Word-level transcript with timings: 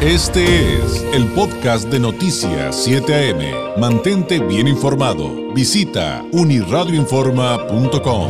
Este 0.00 0.76
es 0.76 1.02
el 1.12 1.26
podcast 1.32 1.88
de 1.88 1.98
Noticias 1.98 2.84
7 2.84 3.32
AM. 3.32 3.80
Mantente 3.80 4.38
bien 4.38 4.68
informado. 4.68 5.52
Visita 5.52 6.24
uniradioinforma.com. 6.30 8.28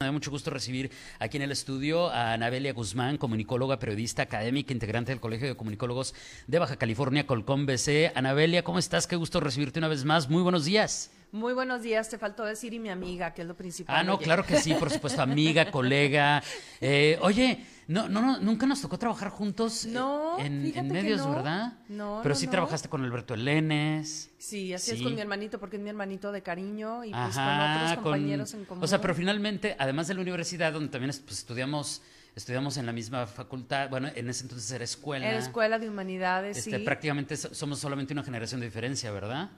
Me 0.00 0.06
da 0.06 0.12
mucho 0.12 0.30
gusto 0.30 0.48
recibir 0.48 0.90
aquí 1.18 1.36
en 1.36 1.42
el 1.42 1.52
estudio 1.52 2.08
a 2.08 2.32
Anabelia 2.32 2.72
Guzmán, 2.72 3.18
comunicóloga, 3.18 3.78
periodista, 3.78 4.22
académica, 4.22 4.72
integrante 4.72 5.12
del 5.12 5.20
Colegio 5.20 5.48
de 5.48 5.56
Comunicólogos 5.56 6.14
de 6.46 6.58
Baja 6.58 6.76
California, 6.76 7.26
Colcón 7.26 7.66
BC. 7.66 8.12
Anabelia, 8.14 8.64
¿cómo 8.64 8.78
estás? 8.78 9.06
Qué 9.06 9.16
gusto 9.16 9.40
recibirte 9.40 9.78
una 9.78 9.88
vez 9.88 10.06
más. 10.06 10.30
Muy 10.30 10.40
buenos 10.40 10.64
días. 10.64 11.10
Muy 11.32 11.52
buenos 11.52 11.82
días, 11.82 12.08
te 12.08 12.18
faltó 12.18 12.44
decir 12.44 12.72
y 12.72 12.78
mi 12.78 12.88
amiga, 12.88 13.34
que 13.34 13.42
es 13.42 13.48
lo 13.48 13.56
principal. 13.56 13.96
Ah, 13.96 14.02
no, 14.04 14.18
claro 14.18 14.44
que 14.44 14.56
sí, 14.58 14.72
por 14.74 14.90
supuesto, 14.90 15.20
amiga, 15.20 15.70
colega. 15.70 16.42
Eh, 16.80 17.18
oye, 17.20 17.66
no, 17.88 18.08
no, 18.08 18.22
no, 18.22 18.38
nunca 18.40 18.64
nos 18.66 18.80
tocó 18.80 18.98
trabajar 18.98 19.28
juntos 19.30 19.84
eh, 19.84 19.90
No, 19.90 20.38
en, 20.38 20.64
en 20.66 20.72
que 20.72 20.82
medios, 20.82 21.20
no. 21.26 21.34
¿verdad? 21.34 21.72
No, 21.88 22.20
Pero 22.22 22.34
no, 22.34 22.40
sí 22.40 22.46
trabajaste 22.46 22.88
con 22.88 23.04
Alberto 23.04 23.34
Elenes. 23.34 24.30
Sí, 24.38 24.72
así 24.72 24.92
es 24.92 25.02
con 25.02 25.14
mi 25.14 25.20
hermanito, 25.20 25.58
porque 25.60 25.76
es 25.76 25.82
mi 25.82 25.90
hermanito 25.90 26.32
de 26.32 26.42
cariño 26.42 27.04
y 27.04 27.10
pues 27.10 27.34
con 27.34 27.60
otros 27.60 27.98
compañeros 28.02 28.54
en 28.54 28.64
común. 28.64 28.82
O 28.84 28.86
sea, 28.86 29.00
pero 29.00 29.14
finalmente, 29.14 29.76
además 29.78 30.08
de 30.08 30.14
la 30.14 30.20
universidad, 30.20 30.72
donde 30.72 30.88
también 30.88 31.10
pues, 31.26 31.38
estudiamos, 31.40 32.02
estudiamos 32.34 32.76
en 32.78 32.86
la 32.86 32.92
misma 32.92 33.26
facultad, 33.26 33.90
bueno, 33.90 34.08
en 34.14 34.30
ese 34.30 34.44
entonces 34.44 34.70
era 34.70 34.84
escuela. 34.84 35.28
Era 35.28 35.38
escuela 35.38 35.78
de 35.78 35.90
humanidades, 35.90 36.56
Este, 36.58 36.78
sí. 36.78 36.84
Prácticamente 36.84 37.36
so- 37.36 37.52
somos 37.52 37.78
solamente 37.80 38.14
una 38.14 38.22
generación 38.22 38.60
de 38.60 38.66
diferencia, 38.66 39.10
¿verdad? 39.10 39.50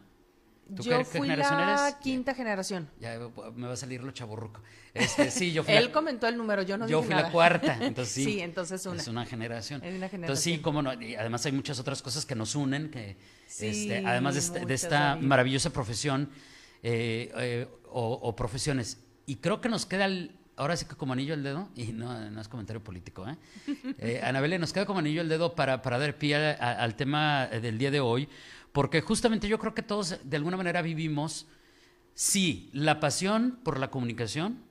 ¿Tú 0.76 0.82
qué- 0.82 0.90
Yo 0.90 0.98
qué 0.98 1.04
fui 1.04 1.20
generación 1.22 1.60
la 1.60 1.88
eres? 1.88 1.94
quinta 2.02 2.34
generación. 2.34 2.90
Ya 3.00 3.18
me 3.54 3.66
va 3.66 3.72
a 3.72 3.76
salir 3.76 4.02
lo 4.02 4.10
chaburruco. 4.10 4.60
Este, 4.92 5.30
sí, 5.30 5.52
yo 5.52 5.62
fui, 5.64 5.72
Él 5.74 5.86
la, 5.86 5.92
comentó 5.92 6.28
el 6.28 6.36
número, 6.36 6.62
yo 6.62 6.76
no 6.76 6.86
yo 6.86 6.98
dije 6.98 7.06
fui 7.06 7.14
nada. 7.14 7.28
la 7.28 7.32
cuarta. 7.32 7.78
Entonces 7.80 8.12
sí. 8.14 8.24
Sí, 8.24 8.40
entonces 8.40 8.84
una. 8.86 8.96
Es 9.00 9.08
una 9.08 9.24
generación. 9.24 9.82
Es 9.82 9.94
una 9.96 10.06
Entonces 10.06 10.40
sí, 10.44 10.58
cómo 10.58 10.82
no. 10.82 10.92
Y 11.00 11.14
además 11.14 11.44
hay 11.46 11.52
muchas 11.52 11.78
otras 11.78 12.02
cosas 12.02 12.26
que 12.26 12.34
nos 12.34 12.54
unen, 12.54 12.90
que 12.90 13.16
Sí, 13.46 13.66
este, 13.90 14.06
además 14.06 14.34
de, 14.34 14.40
este- 14.40 14.58
de 14.60 14.64
muchas, 14.66 14.84
esta 14.84 15.16
maravillosa 15.16 15.70
profesión 15.70 16.28
eh, 16.82 17.32
eh, 17.38 17.66
o, 17.90 18.12
o 18.12 18.36
profesiones. 18.36 18.98
Y 19.26 19.36
creo 19.36 19.60
que 19.60 19.68
nos 19.68 19.86
queda 19.86 20.04
el- 20.04 20.32
ahora 20.56 20.76
sí 20.76 20.84
que 20.86 20.96
como 20.96 21.12
anillo 21.12 21.34
al 21.34 21.42
dedo, 21.42 21.68
y 21.76 21.92
no, 21.92 22.30
no 22.30 22.40
es 22.40 22.48
comentario 22.48 22.82
político, 22.82 23.26
¿eh? 23.28 23.36
Eh, 23.98 24.20
Anabel, 24.22 24.60
nos 24.60 24.72
queda 24.72 24.86
como 24.86 24.98
anillo 24.98 25.20
al 25.20 25.28
dedo 25.28 25.54
para, 25.54 25.82
para 25.82 25.98
dar 25.98 26.16
pie 26.18 26.34
a- 26.36 26.50
a- 26.52 26.82
al 26.82 26.94
tema 26.96 27.46
del 27.46 27.78
día 27.78 27.90
de 27.90 28.00
hoy, 28.00 28.28
porque 28.72 29.00
justamente 29.00 29.48
yo 29.48 29.58
creo 29.58 29.74
que 29.74 29.82
todos 29.82 30.18
de 30.22 30.36
alguna 30.36 30.56
manera 30.56 30.82
vivimos, 30.82 31.46
sí, 32.14 32.70
la 32.72 33.00
pasión 33.00 33.58
por 33.62 33.78
la 33.78 33.90
comunicación, 33.90 34.62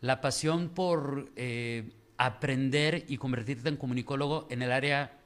la 0.00 0.20
pasión 0.20 0.70
por 0.70 1.30
eh, 1.36 1.92
aprender 2.16 3.04
y 3.08 3.16
convertirte 3.18 3.68
en 3.68 3.76
comunicólogo 3.76 4.46
en 4.50 4.62
el 4.62 4.72
área 4.72 5.18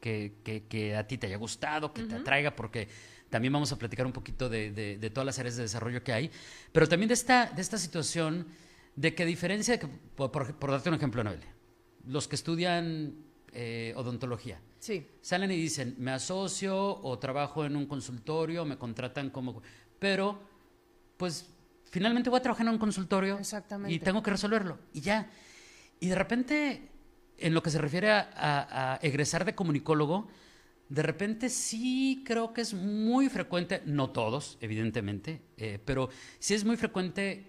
que, 0.00 0.34
que- 0.44 0.64
que 0.66 0.96
a 0.96 1.06
ti 1.06 1.18
te 1.18 1.26
haya 1.26 1.36
gustado, 1.36 1.92
que 1.92 2.02
te 2.04 2.14
atraiga, 2.20 2.56
porque 2.56 2.88
también 3.28 3.52
vamos 3.52 3.70
a 3.72 3.78
platicar 3.78 4.06
un 4.06 4.12
poquito 4.12 4.48
de, 4.48 4.70
de- 4.72 4.98
de 4.98 5.10
todas 5.10 5.26
las 5.26 5.38
áreas 5.38 5.56
de 5.56 5.62
desarrollo 5.62 6.02
que 6.02 6.12
hay, 6.12 6.30
pero 6.72 6.88
también 6.88 7.08
de 7.08 7.14
esta, 7.14 7.46
de 7.46 7.60
esta 7.62 7.78
situación 7.78 8.46
de 8.96 9.14
que 9.14 9.22
a 9.22 9.26
diferencia 9.26 9.74
de 9.74 9.80
que, 9.80 9.86
por, 10.16 10.30
por- 10.32 10.54
por 10.56 10.70
darte 10.70 10.88
un 10.88 10.94
ejemplo, 10.96 11.22
Noelia, 11.22 11.52
los 12.06 12.26
que 12.28 12.34
estudian 12.36 13.14
eh, 13.52 13.92
odontología, 13.96 14.60
Sí, 14.78 15.06
salen 15.20 15.50
y 15.52 15.56
dicen, 15.56 15.94
me 15.98 16.10
asocio 16.10 16.74
o 17.02 17.18
trabajo 17.18 17.66
en 17.66 17.76
un 17.76 17.84
consultorio, 17.86 18.64
me 18.64 18.78
contratan 18.78 19.28
como... 19.28 19.60
Pero, 19.98 20.40
pues, 21.18 21.50
finalmente 21.84 22.30
voy 22.30 22.38
a 22.38 22.42
trabajar 22.42 22.66
en 22.66 22.72
un 22.72 22.78
consultorio 22.78 23.38
Exactamente. 23.38 23.92
y 23.94 23.98
tengo 23.98 24.22
que 24.22 24.30
resolverlo. 24.30 24.78
Y 24.94 25.02
ya. 25.02 25.30
Y 26.00 26.08
de 26.08 26.14
repente, 26.14 26.88
en 27.36 27.52
lo 27.52 27.62
que 27.62 27.68
se 27.70 27.78
refiere 27.78 28.10
a, 28.10 28.20
a- 28.34 28.94
a 28.94 28.96
egresar 29.02 29.44
de 29.44 29.54
comunicólogo, 29.54 30.28
de 30.88 31.02
repente 31.02 31.50
sí 31.50 32.22
creo 32.26 32.54
que 32.54 32.62
es 32.62 32.72
muy 32.74 33.28
frecuente, 33.28 33.82
no 33.84 34.10
todos, 34.10 34.56
evidentemente, 34.62 35.42
eh, 35.58 35.78
pero 35.84 36.08
sí 36.38 36.54
es 36.54 36.64
muy 36.64 36.76
frecuente 36.78 37.46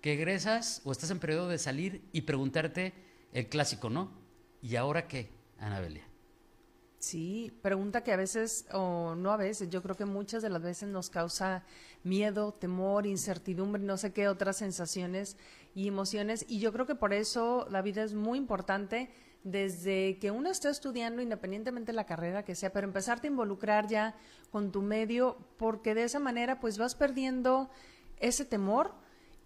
que 0.00 0.14
egresas 0.14 0.80
o 0.84 0.90
estás 0.90 1.10
en 1.12 1.20
periodo 1.20 1.48
de 1.48 1.58
salir 1.58 2.02
y 2.12 2.22
preguntarte 2.22 2.92
el 3.32 3.46
clásico, 3.48 3.88
¿no? 3.88 4.10
¿Y 4.60 4.74
ahora 4.76 5.06
qué, 5.08 5.30
Anabelia? 5.62 6.12
sí, 7.02 7.52
pregunta 7.62 8.04
que 8.04 8.12
a 8.12 8.16
veces, 8.16 8.64
o 8.72 9.14
no 9.16 9.32
a 9.32 9.36
veces, 9.36 9.68
yo 9.70 9.82
creo 9.82 9.96
que 9.96 10.04
muchas 10.04 10.42
de 10.42 10.50
las 10.50 10.62
veces 10.62 10.88
nos 10.88 11.10
causa 11.10 11.64
miedo, 12.04 12.52
temor, 12.54 13.06
incertidumbre, 13.06 13.82
no 13.82 13.96
sé 13.96 14.12
qué 14.12 14.28
otras 14.28 14.56
sensaciones 14.56 15.36
y 15.74 15.88
emociones. 15.88 16.46
Y 16.48 16.60
yo 16.60 16.72
creo 16.72 16.86
que 16.86 16.94
por 16.94 17.12
eso 17.12 17.66
la 17.70 17.82
vida 17.82 18.04
es 18.04 18.14
muy 18.14 18.38
importante 18.38 19.10
desde 19.42 20.18
que 20.20 20.30
uno 20.30 20.48
está 20.48 20.70
estudiando, 20.70 21.20
independientemente 21.20 21.90
de 21.90 21.96
la 21.96 22.06
carrera 22.06 22.44
que 22.44 22.54
sea, 22.54 22.72
pero 22.72 22.86
empezarte 22.86 23.26
a 23.26 23.30
involucrar 23.30 23.88
ya 23.88 24.14
con 24.50 24.70
tu 24.70 24.80
medio, 24.80 25.36
porque 25.58 25.94
de 25.94 26.04
esa 26.04 26.20
manera 26.20 26.60
pues 26.60 26.78
vas 26.78 26.94
perdiendo 26.94 27.68
ese 28.20 28.44
temor 28.44 28.94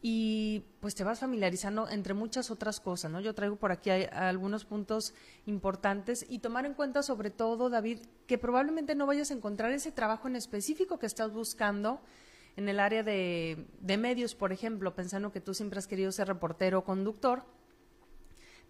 y 0.02 0.64
pues 0.80 0.94
te 0.94 1.04
vas 1.04 1.20
familiarizando 1.20 1.88
entre 1.88 2.14
muchas 2.14 2.50
otras 2.50 2.80
cosas, 2.80 3.10
¿no? 3.10 3.20
Yo 3.20 3.34
traigo 3.34 3.56
por 3.56 3.72
aquí 3.72 3.90
algunos 3.90 4.64
puntos 4.64 5.14
importantes 5.46 6.24
y 6.28 6.38
tomar 6.40 6.66
en 6.66 6.74
cuenta 6.74 7.02
sobre 7.02 7.30
todo, 7.30 7.70
David, 7.70 8.00
que 8.26 8.38
probablemente 8.38 8.94
no 8.94 9.06
vayas 9.06 9.30
a 9.30 9.34
encontrar 9.34 9.72
ese 9.72 9.92
trabajo 9.92 10.28
en 10.28 10.36
específico 10.36 10.98
que 10.98 11.06
estás 11.06 11.32
buscando 11.32 12.00
en 12.56 12.68
el 12.68 12.80
área 12.80 13.02
de, 13.02 13.66
de 13.80 13.96
medios, 13.98 14.34
por 14.34 14.52
ejemplo, 14.52 14.94
pensando 14.94 15.32
que 15.32 15.40
tú 15.40 15.54
siempre 15.54 15.78
has 15.78 15.86
querido 15.86 16.12
ser 16.12 16.28
reportero 16.28 16.78
o 16.78 16.84
conductor, 16.84 17.44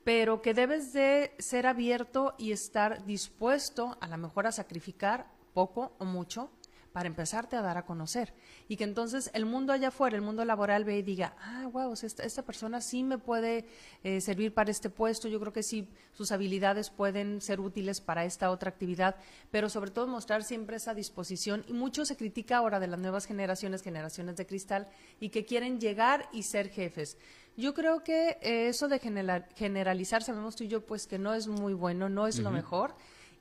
pero 0.05 0.43
que 0.43 0.55
debes 0.55 0.93
de 0.93 1.33
ser 1.39 1.67
abierto 1.67 2.35
y 2.39 2.53
estar 2.53 3.05
dispuesto 3.05 3.97
a 4.01 4.09
lo 4.09 4.17
mejor 4.19 4.47
a 4.47 4.53
sacrificar 4.53 5.27
poco 5.53 5.93
o 5.99 6.05
mucho 6.05 6.51
para 6.97 7.09
empezarte 7.09 7.57
a 7.57 7.61
dar 7.61 7.77
a 7.77 7.85
conocer. 7.85 8.33
Y 8.69 8.79
que 8.79 8.85
entonces 8.85 9.31
el 9.35 9.45
mundo 9.45 9.75
allá 9.75 9.89
afuera, 9.89 10.17
el 10.17 10.23
mundo 10.23 10.47
laboral 10.47 10.83
ve 10.85 10.97
y 10.97 11.03
diga, 11.03 11.37
ah, 11.41 11.69
wow, 11.71 11.93
esta, 11.93 12.23
esta 12.23 12.43
persona 12.43 12.81
sí 12.81 13.03
me 13.03 13.19
puede 13.19 13.67
eh, 14.03 14.23
servir 14.23 14.55
para 14.55 14.71
este 14.71 14.89
puesto, 14.89 15.29
yo 15.29 15.39
creo 15.39 15.53
que 15.53 15.63
sí, 15.63 15.91
sus 16.15 16.33
habilidades 16.33 16.89
pueden 16.89 17.43
ser 17.43 17.61
útiles 17.61 18.01
para 18.01 18.25
esta 18.25 18.51
otra 18.51 18.71
actividad, 18.71 19.17
pero 19.51 19.69
sobre 19.69 19.91
todo 19.91 20.07
mostrar 20.07 20.43
siempre 20.43 20.79
esa 20.79 20.95
disposición. 20.95 21.67
Y 21.69 21.75
mucho 21.75 22.07
se 22.07 22.17
critica 22.17 22.57
ahora 22.57 22.81
de 22.81 22.87
las 22.87 22.99
nuevas 22.99 23.27
generaciones, 23.27 23.83
generaciones 23.83 24.37
de 24.37 24.47
cristal 24.47 24.89
y 25.21 25.29
que 25.29 25.45
quieren 25.45 25.79
llegar 25.79 26.31
y 26.33 26.45
ser 26.45 26.71
jefes. 26.71 27.19
Yo 27.59 27.75
creo 27.75 28.05
que 28.05 28.39
eh, 28.41 28.69
eso 28.69 28.89
de 28.89 28.99
general- 29.01 29.47
generalizar, 29.55 30.23
sabemos 30.23 30.57
tú 30.57 30.65
y 30.65 30.69
yo, 30.69 30.87
pues 30.87 31.07
que 31.07 31.19
no 31.19 31.35
es 31.35 31.47
muy 31.47 31.75
bueno, 31.75 32.09
no 32.09 32.27
es 32.27 32.39
lo 32.39 32.51
mejor. 32.51 32.95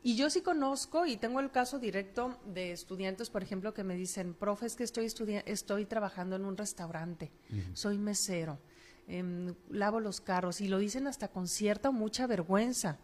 Y 0.06 0.16
yo 0.16 0.30
sí 0.30 0.42
conozco 0.42 1.08
y 1.08 1.18
tengo 1.18 1.40
el 1.40 1.50
caso 1.50 1.80
directo 1.80 2.38
de 2.46 2.72
estudiantes, 2.72 3.32
por 3.32 3.42
ejemplo, 3.42 3.74
que 3.74 3.84
me 3.84 3.96
dicen, 3.96 4.36
profe, 4.36 4.68
es 4.68 4.76
que 4.76 4.84
estoy, 4.84 5.12
estoy 5.48 5.86
trabajando 5.86 6.36
en 6.36 6.46
un 6.46 6.56
restaurante, 6.56 7.32
soy 7.74 7.98
mesero, 7.98 8.60
em, 9.08 9.56
lavo 9.72 10.00
los 10.00 10.22
carros, 10.22 10.62
y 10.62 10.68
lo 10.68 10.78
dicen 10.78 11.08
hasta 11.08 11.30
con 11.30 11.48
cierta 11.48 11.90
o 11.90 11.92
mucha 11.92 12.28
vergüenza. 12.28 13.00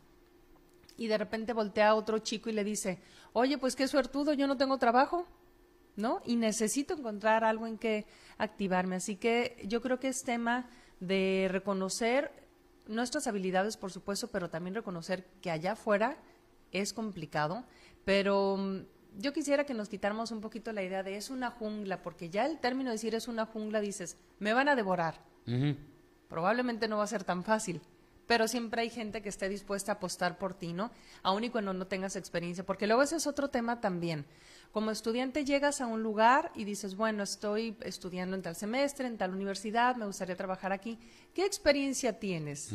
Y 0.95 1.07
de 1.07 1.17
repente 1.17 1.53
voltea 1.53 1.89
a 1.89 1.95
otro 1.95 2.19
chico 2.19 2.51
y 2.51 2.53
le 2.53 2.63
dice, 2.63 2.99
oye, 3.33 3.57
pues 3.57 3.75
qué 3.75 3.87
suertudo, 3.87 4.33
yo 4.33 4.45
no 4.45 4.57
tengo 4.57 4.77
trabajo. 4.77 5.25
¿no? 5.95 6.21
Y 6.23 6.35
necesito 6.35 6.93
encontrar 6.93 7.43
algo 7.43 7.65
en 7.65 7.79
que 7.79 8.05
activarme. 8.37 8.97
Así 8.97 9.15
que 9.15 9.59
yo 9.67 9.81
creo 9.81 9.99
que 9.99 10.07
es 10.09 10.21
tema 10.21 10.69
de 10.99 11.47
reconocer 11.49 12.31
nuestras 12.85 13.25
habilidades, 13.25 13.75
por 13.75 13.91
supuesto, 13.91 14.27
pero 14.27 14.51
también 14.51 14.75
reconocer 14.75 15.25
que 15.41 15.49
allá 15.49 15.71
afuera 15.71 16.19
es 16.71 16.93
complicado, 16.93 17.63
pero 18.05 18.57
mm, 18.57 18.79
yo 19.19 19.33
quisiera 19.33 19.65
que 19.65 19.73
nos 19.73 19.89
quitáramos 19.89 20.31
un 20.31 20.41
poquito 20.41 20.71
la 20.71 20.83
idea 20.83 21.03
de 21.03 21.17
es 21.17 21.29
una 21.29 21.51
jungla, 21.51 22.01
porque 22.01 22.29
ya 22.29 22.45
el 22.45 22.59
término 22.59 22.89
de 22.89 22.95
decir 22.95 23.15
es 23.15 23.27
una 23.27 23.45
jungla 23.45 23.81
dices, 23.81 24.17
me 24.39 24.53
van 24.53 24.69
a 24.69 24.75
devorar. 24.75 25.21
Probablemente 26.29 26.87
no 26.87 26.97
va 26.97 27.03
a 27.03 27.07
ser 27.07 27.23
tan 27.23 27.43
fácil, 27.43 27.81
pero 28.25 28.47
siempre 28.47 28.83
hay 28.83 28.89
gente 28.89 29.21
que 29.21 29.27
esté 29.29 29.49
dispuesta 29.49 29.91
a 29.91 29.95
apostar 29.95 30.37
por 30.37 30.53
ti, 30.53 30.71
¿no? 30.71 30.91
Aun 31.23 31.43
y 31.43 31.49
cuando 31.49 31.73
no 31.73 31.87
tengas 31.87 32.15
experiencia, 32.15 32.65
porque 32.65 32.87
luego 32.87 33.01
ese 33.01 33.17
es 33.17 33.27
otro 33.27 33.49
tema 33.49 33.81
también. 33.81 34.25
Como 34.71 34.91
estudiante 34.91 35.43
llegas 35.43 35.81
a 35.81 35.87
un 35.87 36.01
lugar 36.01 36.51
y 36.55 36.63
dices, 36.63 36.95
bueno, 36.95 37.23
estoy 37.23 37.75
estudiando 37.81 38.37
en 38.37 38.41
tal 38.41 38.55
semestre, 38.55 39.05
en 39.05 39.17
tal 39.17 39.33
universidad, 39.33 39.97
me 39.97 40.05
gustaría 40.05 40.37
trabajar 40.37 40.71
aquí. 40.71 40.97
¿Qué 41.33 41.45
experiencia 41.45 42.17
tienes? 42.17 42.71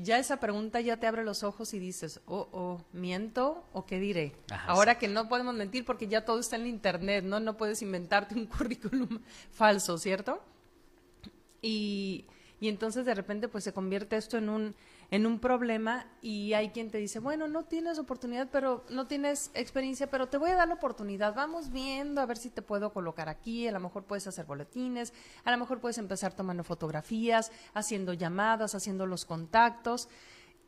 Ya 0.00 0.20
esa 0.20 0.38
pregunta 0.38 0.80
ya 0.80 0.98
te 0.98 1.08
abre 1.08 1.24
los 1.24 1.42
ojos 1.42 1.74
y 1.74 1.80
dices, 1.80 2.20
oh, 2.26 2.48
oh, 2.52 2.84
¿miento 2.92 3.64
o 3.72 3.84
qué 3.84 3.98
diré? 3.98 4.32
Ajá, 4.48 4.70
Ahora 4.70 4.96
que 4.96 5.08
no 5.08 5.28
podemos 5.28 5.56
mentir 5.56 5.84
porque 5.84 6.06
ya 6.06 6.24
todo 6.24 6.38
está 6.38 6.54
en 6.54 6.68
internet, 6.68 7.24
¿no? 7.24 7.40
No 7.40 7.56
puedes 7.56 7.82
inventarte 7.82 8.36
un 8.36 8.46
currículum 8.46 9.18
falso, 9.50 9.98
¿cierto? 9.98 10.40
Y, 11.62 12.26
y 12.60 12.68
entonces 12.68 13.06
de 13.06 13.14
repente 13.14 13.48
pues 13.48 13.64
se 13.64 13.72
convierte 13.72 14.16
esto 14.16 14.38
en 14.38 14.50
un 14.50 14.74
en 15.10 15.26
un 15.26 15.38
problema 15.38 16.06
y 16.20 16.52
hay 16.52 16.70
quien 16.70 16.90
te 16.90 16.98
dice, 16.98 17.18
bueno, 17.18 17.48
no 17.48 17.64
tienes 17.64 17.98
oportunidad, 17.98 18.48
pero 18.50 18.84
no 18.90 19.06
tienes 19.06 19.50
experiencia, 19.54 20.10
pero 20.10 20.28
te 20.28 20.36
voy 20.36 20.50
a 20.50 20.56
dar 20.56 20.68
la 20.68 20.74
oportunidad, 20.74 21.34
vamos 21.34 21.70
viendo 21.70 22.20
a 22.20 22.26
ver 22.26 22.36
si 22.36 22.50
te 22.50 22.60
puedo 22.60 22.92
colocar 22.92 23.28
aquí, 23.28 23.66
a 23.66 23.72
lo 23.72 23.80
mejor 23.80 24.04
puedes 24.04 24.26
hacer 24.26 24.44
boletines, 24.44 25.14
a 25.44 25.50
lo 25.50 25.58
mejor 25.58 25.80
puedes 25.80 25.98
empezar 25.98 26.34
tomando 26.34 26.62
fotografías, 26.62 27.52
haciendo 27.72 28.12
llamadas, 28.12 28.74
haciendo 28.74 29.06
los 29.06 29.24
contactos 29.24 30.08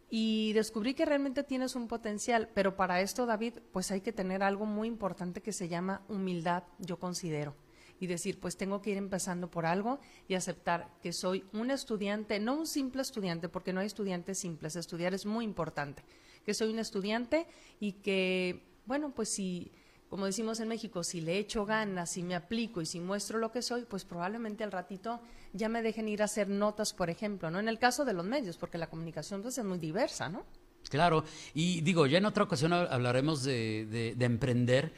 y 0.08 0.52
descubrí 0.54 0.94
que 0.94 1.04
realmente 1.04 1.44
tienes 1.44 1.76
un 1.76 1.86
potencial, 1.86 2.48
pero 2.54 2.76
para 2.76 3.00
esto, 3.00 3.26
David, 3.26 3.58
pues 3.72 3.90
hay 3.90 4.00
que 4.00 4.12
tener 4.12 4.42
algo 4.42 4.64
muy 4.64 4.88
importante 4.88 5.42
que 5.42 5.52
se 5.52 5.68
llama 5.68 6.02
humildad, 6.08 6.64
yo 6.78 6.98
considero 6.98 7.54
y 8.00 8.06
decir, 8.06 8.40
pues 8.40 8.56
tengo 8.56 8.80
que 8.80 8.90
ir 8.90 8.96
empezando 8.96 9.50
por 9.50 9.66
algo 9.66 10.00
y 10.26 10.34
aceptar 10.34 10.88
que 11.02 11.12
soy 11.12 11.44
un 11.52 11.70
estudiante, 11.70 12.40
no 12.40 12.54
un 12.54 12.66
simple 12.66 13.02
estudiante, 13.02 13.50
porque 13.50 13.74
no 13.74 13.80
hay 13.80 13.86
estudiantes 13.86 14.38
simples, 14.38 14.74
estudiar 14.74 15.12
es 15.12 15.26
muy 15.26 15.44
importante, 15.44 16.02
que 16.44 16.54
soy 16.54 16.72
un 16.72 16.78
estudiante 16.78 17.46
y 17.78 17.92
que, 17.92 18.64
bueno, 18.86 19.12
pues 19.14 19.28
si, 19.28 19.70
como 20.08 20.24
decimos 20.24 20.60
en 20.60 20.68
México, 20.68 21.04
si 21.04 21.20
le 21.20 21.38
echo 21.38 21.66
ganas, 21.66 22.10
si 22.12 22.22
me 22.22 22.34
aplico 22.34 22.80
y 22.80 22.86
si 22.86 23.00
muestro 23.00 23.38
lo 23.38 23.52
que 23.52 23.60
soy, 23.60 23.84
pues 23.84 24.06
probablemente 24.06 24.64
al 24.64 24.72
ratito 24.72 25.20
ya 25.52 25.68
me 25.68 25.82
dejen 25.82 26.08
ir 26.08 26.22
a 26.22 26.24
hacer 26.24 26.48
notas, 26.48 26.94
por 26.94 27.10
ejemplo, 27.10 27.50
¿no? 27.50 27.60
En 27.60 27.68
el 27.68 27.78
caso 27.78 28.06
de 28.06 28.14
los 28.14 28.24
medios, 28.24 28.56
porque 28.56 28.78
la 28.78 28.88
comunicación 28.88 29.42
pues, 29.42 29.58
es 29.58 29.64
muy 29.64 29.78
diversa, 29.78 30.30
¿no? 30.30 30.46
Claro, 30.88 31.24
y 31.52 31.82
digo, 31.82 32.06
ya 32.06 32.16
en 32.16 32.24
otra 32.24 32.44
ocasión 32.44 32.72
hablaremos 32.72 33.44
de, 33.44 34.14
de 34.16 34.24
emprender, 34.24 34.90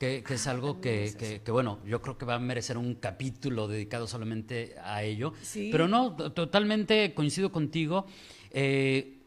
que, 0.00 0.24
es 0.26 0.46
algo 0.46 0.80
que, 0.80 1.42
bueno, 1.48 1.78
yo 1.84 2.00
creo 2.00 2.16
que 2.16 2.24
va 2.24 2.36
a 2.36 2.38
merecer 2.38 2.78
un 2.78 2.94
capítulo 2.94 3.68
dedicado 3.68 4.06
solamente 4.06 4.74
a 4.82 5.02
ello. 5.02 5.34
Pero 5.52 5.88
no, 5.88 6.16
totalmente 6.32 7.12
coincido 7.12 7.52
contigo. 7.52 8.06
Eh, 8.50 9.18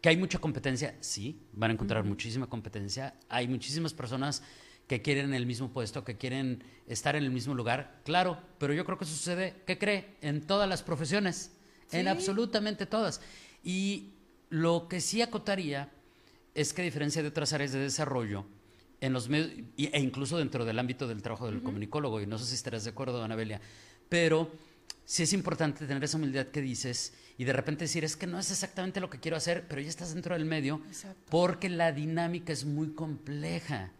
que 0.00 0.08
hay 0.08 0.16
mucha 0.16 0.38
competencia, 0.38 0.96
sí, 1.00 1.42
van 1.52 1.72
a 1.72 1.74
encontrar 1.74 2.04
muchísima 2.04 2.46
competencia. 2.46 3.18
Hay 3.28 3.48
muchísimas 3.48 3.92
personas 3.92 4.42
que 4.86 5.02
quieren 5.02 5.34
el 5.34 5.44
mismo 5.44 5.70
puesto, 5.70 6.04
que 6.04 6.16
quieren 6.16 6.64
estar 6.86 7.16
en 7.16 7.24
el 7.24 7.30
mismo 7.30 7.54
lugar, 7.54 8.00
claro, 8.04 8.38
pero 8.58 8.72
yo 8.72 8.86
creo 8.86 8.98
que 8.98 9.04
sucede, 9.04 9.62
¿qué 9.66 9.78
cree? 9.78 10.16
En 10.22 10.46
todas 10.46 10.68
las 10.68 10.82
profesiones, 10.82 11.52
en 11.92 12.08
absolutamente 12.08 12.86
todas. 12.86 13.20
Y 13.62 14.14
lo 14.48 14.88
que 14.88 15.02
sí 15.02 15.20
acotaría 15.20 15.90
es 16.54 16.72
que 16.72 16.80
a 16.80 16.84
diferencia 16.84 17.22
de 17.22 17.28
otras 17.28 17.52
áreas 17.52 17.72
de 17.72 17.80
desarrollo, 17.80 18.46
en 19.04 19.12
los 19.12 19.28
medios, 19.28 19.52
e 19.76 20.00
incluso 20.00 20.38
dentro 20.38 20.64
del 20.64 20.78
ámbito 20.78 21.06
del 21.06 21.20
trabajo 21.20 21.46
del 21.46 21.62
comunicólogo, 21.62 22.20
y 22.20 22.26
no 22.26 22.38
sé 22.38 22.46
si 22.46 22.54
estarás 22.54 22.84
de 22.84 22.90
acuerdo, 22.90 23.22
Anabelia, 23.22 23.60
pero 24.08 24.50
sí 25.04 25.22
es 25.22 25.32
importante 25.34 25.86
tener 25.86 26.02
esa 26.02 26.16
humildad 26.16 26.46
que 26.46 26.62
dices 26.62 27.12
y 27.36 27.44
de 27.44 27.52
repente 27.52 27.84
decir, 27.84 28.04
es 28.04 28.16
que 28.16 28.26
no 28.26 28.38
es 28.38 28.50
exactamente 28.50 29.00
lo 29.00 29.10
que 29.10 29.20
quiero 29.20 29.36
hacer, 29.36 29.66
pero 29.68 29.82
ya 29.82 29.88
estás 29.88 30.14
dentro 30.14 30.34
del 30.34 30.46
medio, 30.46 30.80
porque 31.28 31.68
la 31.68 31.92
dinámica 31.92 32.52
es 32.52 32.64
muy 32.64 32.92
compleja. 32.92 33.92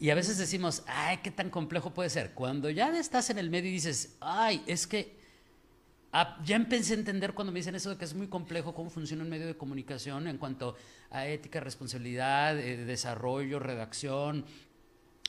Y 0.00 0.08
a 0.10 0.14
veces 0.14 0.38
decimos, 0.38 0.82
ay, 0.86 1.18
qué 1.22 1.30
tan 1.30 1.50
complejo 1.50 1.92
puede 1.92 2.08
ser. 2.08 2.32
Cuando 2.32 2.70
ya 2.70 2.88
estás 2.98 3.28
en 3.28 3.38
el 3.38 3.50
medio 3.50 3.68
y 3.68 3.74
dices, 3.74 4.16
ay, 4.20 4.62
es 4.66 4.86
que 4.86 5.19
Ah, 6.12 6.38
ya 6.44 6.56
empecé 6.56 6.94
a 6.94 6.96
entender 6.96 7.34
cuando 7.34 7.52
me 7.52 7.60
dicen 7.60 7.76
eso 7.76 7.90
de 7.90 7.96
que 7.96 8.04
es 8.04 8.14
muy 8.14 8.26
complejo 8.26 8.74
cómo 8.74 8.90
funciona 8.90 9.22
un 9.22 9.30
medio 9.30 9.46
de 9.46 9.56
comunicación 9.56 10.26
en 10.26 10.38
cuanto 10.38 10.76
a 11.10 11.26
ética, 11.26 11.60
responsabilidad, 11.60 12.58
eh, 12.58 12.84
desarrollo, 12.84 13.60
redacción, 13.60 14.44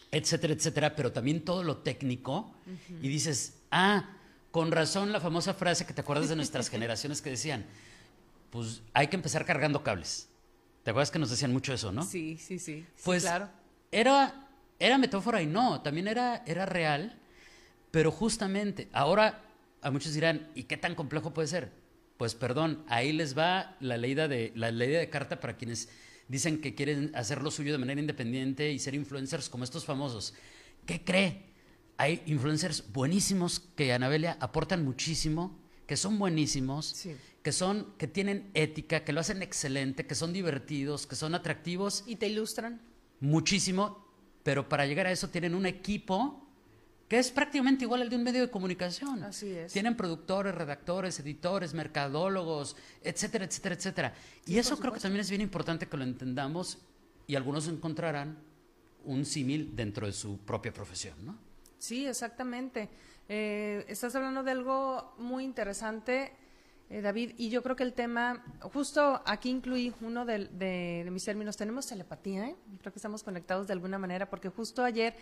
etcétera, 0.09 0.53
etcétera, 0.53 0.95
pero 0.95 1.11
también 1.11 1.45
todo 1.45 1.63
lo 1.63 1.77
técnico. 1.77 2.51
Y 3.01 3.07
dices, 3.09 3.59
ah, 3.69 4.09
con 4.49 4.71
razón 4.71 5.11
la 5.11 5.19
famosa 5.19 5.53
frase 5.53 5.85
que 5.85 5.93
te 5.93 6.01
acuerdas 6.01 6.29
de 6.29 6.35
nuestras 6.35 6.69
generaciones 6.71 7.21
que 7.21 7.29
decían, 7.29 7.65
pues 8.49 8.81
hay 8.93 9.07
que 9.07 9.15
empezar 9.15 9.45
cargando 9.45 9.83
cables. 9.83 10.29
¿Te 10.83 10.89
acuerdas 10.89 11.11
que 11.11 11.19
nos 11.19 11.29
decían 11.29 11.53
mucho 11.53 11.73
eso, 11.73 11.91
no? 11.91 12.03
Sí, 12.03 12.37
sí, 12.37 12.57
sí. 12.57 12.87
Pues 13.03 13.21
claro. 13.21 13.49
era, 13.91 14.47
era 14.79 14.97
metáfora 14.97 15.43
y 15.43 15.45
no, 15.45 15.81
también 15.81 16.07
era, 16.07 16.43
era 16.47 16.65
real, 16.65 17.19
pero 17.91 18.11
justamente 18.11 18.89
ahora 18.91 19.43
a 19.81 19.91
muchos 19.91 20.13
dirán, 20.13 20.49
¿y 20.55 20.63
qué 20.63 20.77
tan 20.77 20.95
complejo 20.95 21.33
puede 21.33 21.47
ser? 21.47 21.71
Pues 22.17 22.35
perdón, 22.35 22.83
ahí 22.87 23.11
les 23.11 23.37
va 23.37 23.75
la 23.79 23.97
ley 23.97 24.13
de, 24.13 24.51
la 24.55 24.71
ley 24.71 24.89
de 24.89 25.09
carta 25.09 25.39
para 25.39 25.57
quienes 25.57 25.89
dicen 26.27 26.61
que 26.61 26.75
quieren 26.75 27.11
hacer 27.15 27.41
lo 27.41 27.51
suyo 27.51 27.71
de 27.71 27.77
manera 27.77 27.99
independiente 27.99 28.71
y 28.71 28.79
ser 28.79 28.93
influencers 28.93 29.49
como 29.49 29.63
estos 29.63 29.85
famosos. 29.85 30.33
¿Qué 30.85 31.03
cree? 31.03 31.51
Hay 31.97 32.21
influencers 32.25 32.91
buenísimos 32.91 33.59
que 33.75 33.91
Anabelia 33.91 34.37
aportan 34.39 34.85
muchísimo, 34.85 35.59
que 35.85 35.97
son 35.97 36.17
buenísimos, 36.17 37.05
que 37.43 37.51
son, 37.51 37.93
que 37.97 38.07
tienen 38.07 38.49
ética, 38.53 39.03
que 39.03 39.13
lo 39.13 39.19
hacen 39.19 39.41
excelente, 39.41 40.05
que 40.05 40.15
son 40.15 40.31
divertidos, 40.31 41.05
que 41.05 41.15
son 41.15 41.35
atractivos. 41.35 42.03
¿Y 42.07 42.15
te 42.15 42.27
ilustran? 42.27 42.81
Muchísimo, 43.19 44.07
pero 44.43 44.69
para 44.69 44.85
llegar 44.85 45.07
a 45.07 45.11
eso 45.11 45.29
tienen 45.29 45.53
un 45.53 45.65
equipo 45.65 46.47
que 47.11 47.19
es 47.19 47.29
prácticamente 47.29 47.83
igual 47.83 48.03
al 48.03 48.09
de 48.09 48.15
un 48.15 48.23
medio 48.23 48.39
de 48.39 48.49
comunicación. 48.49 49.21
Así 49.25 49.51
es. 49.51 49.73
Tienen 49.73 49.97
productores, 49.97 50.55
redactores, 50.55 51.19
editores, 51.19 51.73
mercadólogos, 51.73 52.77
etcétera, 53.03 53.43
etcétera, 53.43 53.75
etcétera. 53.75 54.13
y 54.45 54.57
eso 54.57 54.79
creo 54.79 54.93
que 54.93 55.01
también 55.01 55.19
es 55.19 55.29
bien 55.29 55.41
importante 55.41 55.87
que 55.87 55.97
lo 55.97 56.05
entendamos 56.05 56.77
y 57.27 57.35
algunos 57.35 57.67
encontrarán 57.67 58.37
un 59.03 59.25
símil 59.25 59.75
dentro 59.75 60.07
de 60.07 60.13
su 60.13 60.37
propia 60.37 60.71
profesión, 60.71 61.17
¿no? 61.25 61.37
Sí, 61.79 62.07
exactamente. 62.07 62.87
Eh, 63.27 63.83
estás 63.89 64.15
hablando 64.15 64.41
de 64.41 64.51
algo 64.51 65.13
muy 65.17 65.43
interesante, 65.43 66.31
eh, 66.89 67.01
David, 67.01 67.33
y 67.37 67.49
yo 67.49 67.61
creo 67.61 67.75
que 67.75 67.83
el 67.83 67.91
tema, 67.91 68.41
justo 68.61 69.21
aquí 69.25 69.49
incluí 69.49 69.93
uno 69.99 70.23
de, 70.25 70.47
de, 70.47 71.09
mis 71.11 71.25
términos, 71.25 71.57
tenemos 71.57 71.87
telepatía, 71.87 72.47
¿eh? 72.47 72.55
creo 72.79 72.93
que 72.93 72.99
estamos 72.99 73.21
conectados 73.21 73.67
de 73.67 73.73
alguna 73.73 73.97
manera, 73.97 74.29
porque 74.29 74.47
justo 74.47 74.81
ayer 74.81 75.13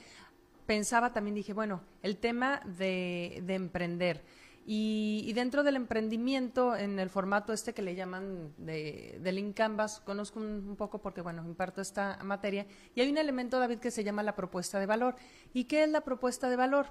pensaba 0.70 1.14
también, 1.14 1.34
dije, 1.34 1.52
bueno, 1.52 1.82
el 2.04 2.18
tema 2.18 2.62
de, 2.78 3.44
emprender. 3.48 4.24
Y, 4.68 5.34
dentro 5.34 5.64
del 5.64 5.76
emprendimiento, 5.76 6.76
en 6.76 7.00
el 7.00 7.10
formato 7.10 7.54
este 7.54 7.74
que 7.74 7.82
le 7.82 7.96
llaman 7.96 8.54
de, 8.56 9.18
de 9.20 9.54
Canvas, 9.56 10.00
conozco 10.00 10.40
un, 10.40 10.76
poco 10.78 11.02
porque, 11.02 11.22
bueno, 11.22 11.44
imparto 11.44 11.82
esta 11.82 12.20
materia, 12.24 12.68
y 12.94 13.02
hay 13.02 13.10
un 13.10 13.18
elemento, 13.18 13.58
David, 13.58 13.80
que 13.80 13.90
se 13.90 14.04
llama 14.04 14.22
la 14.22 14.36
propuesta 14.36 14.80
de 14.80 14.86
valor. 14.86 15.16
¿Y 15.56 15.64
qué 15.64 15.86
es 15.86 15.90
la 15.90 16.02
propuesta 16.02 16.52
de 16.52 16.56
valor? 16.56 16.86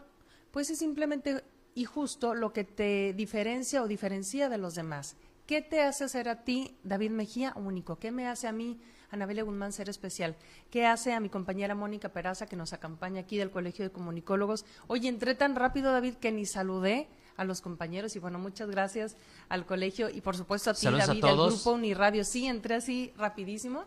Pues 0.51 0.71
es 0.71 0.79
simplemente 0.81 1.45
y 1.77 1.85
justo 1.85 2.35
lo 2.35 2.53
que 2.53 2.65
te 2.65 3.13
diferencia 3.13 3.81
o 3.81 3.87
diferencia 3.87 4.49
de 4.49 4.59
los 4.59 4.75
demás. 4.75 5.15
¿Qué 5.49 5.63
te 5.63 5.81
hace 5.81 6.11
ser 6.11 6.29
a 6.29 6.45
ti, 6.45 6.77
David 6.85 7.11
Mejía, 7.11 7.55
único? 7.57 7.99
¿Qué 7.99 8.11
me 8.11 8.29
hace 8.29 8.49
a 8.49 8.53
mí 8.53 8.79
Anabela 9.11 9.45
Guzmán 9.45 9.73
ser 9.73 9.89
especial. 9.89 10.37
¿Qué 10.71 10.85
hace 10.85 11.15
a 11.15 11.21
mi 11.21 11.31
compañera 11.31 11.75
Mónica 11.75 12.11
Peraza 12.11 12.45
que 12.45 12.55
nos 12.55 12.75
acompaña 12.75 13.23
aquí 13.23 13.39
del 13.39 13.51
Colegio 13.51 13.83
de 13.83 13.91
Comunicólogos? 13.91 14.67
Oye, 14.89 15.09
entré 15.09 15.35
tan 15.35 15.57
rápido, 15.57 15.91
David, 15.91 16.17
que 16.17 16.33
ni 16.33 16.45
saludé 16.45 17.09
a 17.39 17.45
los 17.45 17.63
compañeros 17.63 18.15
y 18.15 18.19
bueno, 18.19 18.39
muchas 18.39 18.69
gracias 18.69 19.17
al 19.49 19.65
colegio 19.65 20.11
y 20.11 20.21
por 20.21 20.37
supuesto 20.37 20.69
a 20.69 20.75
ti, 20.75 20.85
David, 20.85 21.25
al 21.25 21.37
grupo 21.37 21.73
Uniradio. 21.73 22.25
Sí, 22.25 22.47
entré 22.47 22.75
así 22.75 23.15
rapidísimo. 23.17 23.85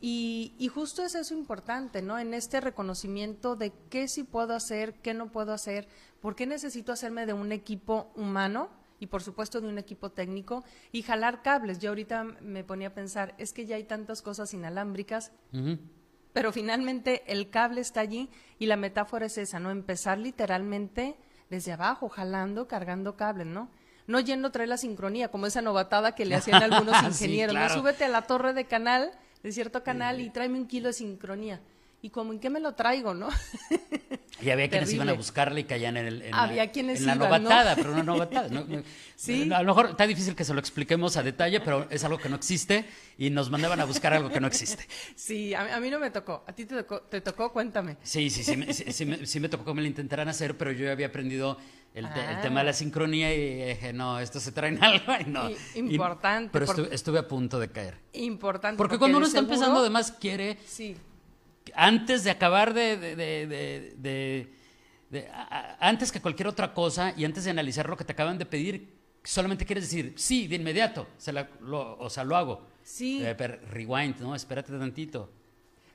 Y, 0.00 0.54
y, 0.58 0.66
justo 0.66 1.04
es 1.04 1.14
eso 1.14 1.34
importante, 1.34 2.02
¿no? 2.02 2.18
En 2.18 2.34
este 2.34 2.60
reconocimiento 2.60 3.54
de 3.54 3.72
qué 3.90 4.08
sí 4.08 4.24
puedo 4.24 4.56
hacer, 4.56 4.94
qué 4.94 5.14
no 5.14 5.30
puedo 5.30 5.52
hacer, 5.52 5.86
por 6.20 6.34
qué 6.34 6.46
necesito 6.46 6.90
hacerme 6.90 7.26
de 7.26 7.32
un 7.32 7.52
equipo 7.52 8.10
humano 8.16 8.70
y 8.98 9.06
por 9.06 9.22
supuesto 9.22 9.60
de 9.60 9.68
un 9.68 9.78
equipo 9.78 10.10
técnico 10.10 10.64
y 10.92 11.02
jalar 11.02 11.42
cables. 11.42 11.78
Yo 11.78 11.90
ahorita 11.90 12.24
me 12.24 12.64
ponía 12.64 12.88
a 12.88 12.94
pensar, 12.94 13.34
es 13.38 13.52
que 13.52 13.66
ya 13.66 13.76
hay 13.76 13.84
tantas 13.84 14.22
cosas 14.22 14.52
inalámbricas, 14.54 15.32
pero 16.32 16.52
finalmente 16.52 17.22
el 17.26 17.50
cable 17.50 17.80
está 17.80 18.00
allí 18.00 18.28
y 18.58 18.66
la 18.66 18.76
metáfora 18.76 19.26
es 19.26 19.38
esa, 19.38 19.58
¿no? 19.58 19.70
Empezar 19.70 20.18
literalmente 20.18 21.16
desde 21.50 21.72
abajo, 21.72 22.08
jalando, 22.08 22.66
cargando 22.68 23.16
cables, 23.16 23.46
¿no? 23.46 23.70
No 24.06 24.20
yendo 24.20 24.48
a 24.48 24.52
traer 24.52 24.68
la 24.68 24.76
sincronía, 24.76 25.28
como 25.28 25.46
esa 25.46 25.62
novatada 25.62 26.14
que 26.14 26.24
le 26.24 26.36
hacían 26.36 26.62
algunos 26.62 26.94
ingenieros. 27.02 27.54
¿no? 27.54 27.68
Súbete 27.70 28.04
a 28.04 28.08
la 28.08 28.22
torre 28.22 28.52
de 28.52 28.66
canal, 28.66 29.10
de 29.42 29.52
cierto 29.52 29.82
canal, 29.82 30.20
y 30.20 30.30
tráeme 30.30 30.58
un 30.58 30.66
kilo 30.66 30.88
de 30.88 30.92
sincronía 30.92 31.60
y 32.06 32.10
como 32.10 32.32
en 32.32 32.38
qué 32.38 32.50
me 32.50 32.60
lo 32.60 32.72
traigo, 32.74 33.14
¿no? 33.14 33.28
Y 34.38 34.50
había 34.50 34.68
quienes 34.68 34.92
iban 34.92 35.08
a 35.08 35.14
buscarle 35.14 35.62
y 35.62 35.64
caían 35.64 35.96
en, 35.96 36.06
el, 36.06 36.22
en 36.22 36.34
había 36.34 36.66
la, 36.66 36.70
quienes 36.70 37.00
en 37.00 37.06
la 37.06 37.14
novatada, 37.14 37.74
pero 37.74 37.92
una 37.94 38.02
novatada. 38.02 38.50
¿Sí? 39.16 39.50
A 39.50 39.62
lo 39.62 39.68
mejor 39.68 39.90
está 39.92 40.06
difícil 40.06 40.36
que 40.36 40.44
se 40.44 40.52
lo 40.52 40.60
expliquemos 40.60 41.16
a 41.16 41.22
detalle, 41.22 41.60
pero 41.60 41.86
es 41.88 42.04
algo 42.04 42.18
que 42.18 42.28
no 42.28 42.36
existe 42.36 42.84
y 43.16 43.30
nos 43.30 43.48
mandaban 43.48 43.80
a 43.80 43.86
buscar 43.86 44.12
algo 44.12 44.28
que 44.28 44.38
no 44.38 44.46
existe. 44.46 44.86
Sí, 45.16 45.54
a, 45.54 45.80
mí 45.80 45.88
no 45.88 45.98
me 45.98 46.10
tocó. 46.10 46.44
¿A 46.46 46.52
ti 46.52 46.66
te 46.66 46.76
tocó? 46.76 47.00
¿Te 47.00 47.22
tocó? 47.22 47.50
Cuéntame. 47.50 47.96
Sí, 48.02 48.28
sí, 48.28 48.44
sí, 48.44 48.52
sí, 48.92 49.06
me, 49.06 49.26
sí, 49.26 49.40
me, 49.40 49.48
tocó 49.48 49.64
que 49.64 49.72
me 49.72 49.80
lo 49.80 49.88
intentaran 49.88 50.28
hacer, 50.28 50.58
pero 50.58 50.70
yo 50.70 50.84
ya 50.84 50.92
había 50.92 51.06
aprendido 51.06 51.56
el, 51.94 52.06
tema 52.42 52.60
de 52.60 52.66
la 52.66 52.72
sincronía 52.74 53.34
y 53.34 53.68
dije, 53.70 53.94
no, 53.94 54.20
esto 54.20 54.38
se 54.38 54.52
trae 54.52 54.68
en 54.68 54.84
algo 54.84 55.14
y 55.18 55.24
no. 55.30 55.50
importante. 55.76 56.50
pero 56.52 56.66
estuve, 56.92 57.18
a 57.18 57.26
punto 57.26 57.58
de 57.58 57.70
caer. 57.70 57.96
Importante. 58.12 58.76
Porque, 58.76 58.98
cuando 58.98 59.16
uno 59.16 59.26
está 59.26 59.38
empezando, 59.38 59.80
además 59.80 60.12
quiere... 60.12 60.58
Sí 60.66 60.94
antes 61.76 62.24
de 62.24 62.30
acabar 62.30 62.72
de, 62.74 64.48
antes 65.80 66.10
que 66.12 66.20
cualquier 66.20 66.48
otra 66.48 66.72
cosa 66.74 67.12
y 67.16 67.24
antes 67.24 67.44
de 67.44 67.50
analizar 67.50 67.88
lo 67.88 67.96
que 67.96 68.04
te 68.04 68.12
acaban 68.12 68.38
de 68.38 68.46
pedir, 68.46 68.96
solamente 69.24 69.64
quieres 69.64 69.84
decir, 69.84 70.14
sí, 70.16 70.46
de 70.48 70.56
inmediato, 70.56 71.06
se 71.18 71.32
la- 71.32 71.48
lo- 71.60 71.96
o 71.98 72.10
sea, 72.10 72.24
lo 72.24 72.36
hago. 72.36 72.66
Sí. 72.82 73.24
Eh, 73.24 73.34
pero 73.36 73.58
rewind, 73.70 74.18
¿no? 74.20 74.34
Espérate 74.34 74.72
tantito. 74.72 75.30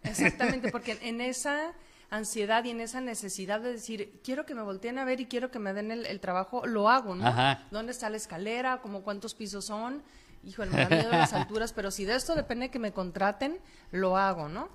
Exactamente, 0.03 0.69
porque 0.71 0.97
en 1.01 1.21
esa 1.21 1.73
ansiedad 2.09 2.63
y 2.65 2.71
en 2.71 2.81
esa 2.81 2.99
necesidad 2.99 3.61
de 3.61 3.71
decir, 3.73 4.19
quiero 4.23 4.45
que 4.45 4.53
me 4.53 4.61
volteen 4.61 4.97
a 4.99 5.05
ver 5.05 5.21
y 5.21 5.25
quiero 5.27 5.49
que 5.51 5.59
me 5.59 5.73
den 5.73 5.91
el, 5.91 6.05
el 6.05 6.19
trabajo, 6.19 6.65
lo 6.67 6.89
hago, 6.89 7.15
¿no? 7.15 7.25
Ajá. 7.25 7.65
¿Dónde 7.71 7.93
está 7.93 8.09
la 8.09 8.17
escalera? 8.17 8.81
¿Cómo 8.81 9.01
cuántos 9.03 9.33
pisos 9.33 9.65
son? 9.65 10.03
Híjole, 10.43 10.71
me 10.71 10.77
da 10.85 10.89
miedo 10.89 11.11
las 11.11 11.31
alturas, 11.33 11.71
pero 11.71 11.89
si 11.91 12.03
de 12.03 12.15
esto 12.15 12.35
depende 12.35 12.69
que 12.69 12.79
me 12.79 12.91
contraten, 12.91 13.59
lo 13.91 14.17
hago, 14.17 14.49
¿no? 14.49 14.69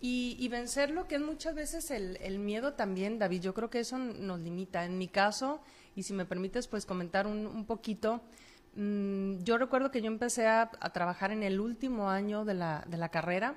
Y, 0.00 0.36
y 0.38 0.48
vencer 0.48 0.90
lo 0.90 1.08
que 1.08 1.16
es 1.16 1.20
muchas 1.20 1.54
veces 1.54 1.90
el, 1.90 2.18
el 2.20 2.38
miedo 2.38 2.74
también, 2.74 3.18
David, 3.18 3.40
yo 3.42 3.54
creo 3.54 3.68
que 3.68 3.80
eso 3.80 3.98
nos 3.98 4.38
limita. 4.38 4.84
En 4.84 4.96
mi 4.96 5.08
caso, 5.08 5.60
y 5.96 6.04
si 6.04 6.12
me 6.12 6.24
permites, 6.24 6.68
pues 6.68 6.86
comentar 6.86 7.26
un, 7.26 7.46
un 7.46 7.64
poquito, 7.64 8.20
mm, 8.76 9.38
yo 9.42 9.58
recuerdo 9.58 9.90
que 9.90 10.00
yo 10.00 10.06
empecé 10.06 10.46
a, 10.46 10.70
a 10.80 10.92
trabajar 10.92 11.32
en 11.32 11.42
el 11.42 11.58
último 11.58 12.10
año 12.10 12.44
de 12.44 12.54
la, 12.54 12.84
de 12.86 12.96
la 12.96 13.08
carrera, 13.08 13.56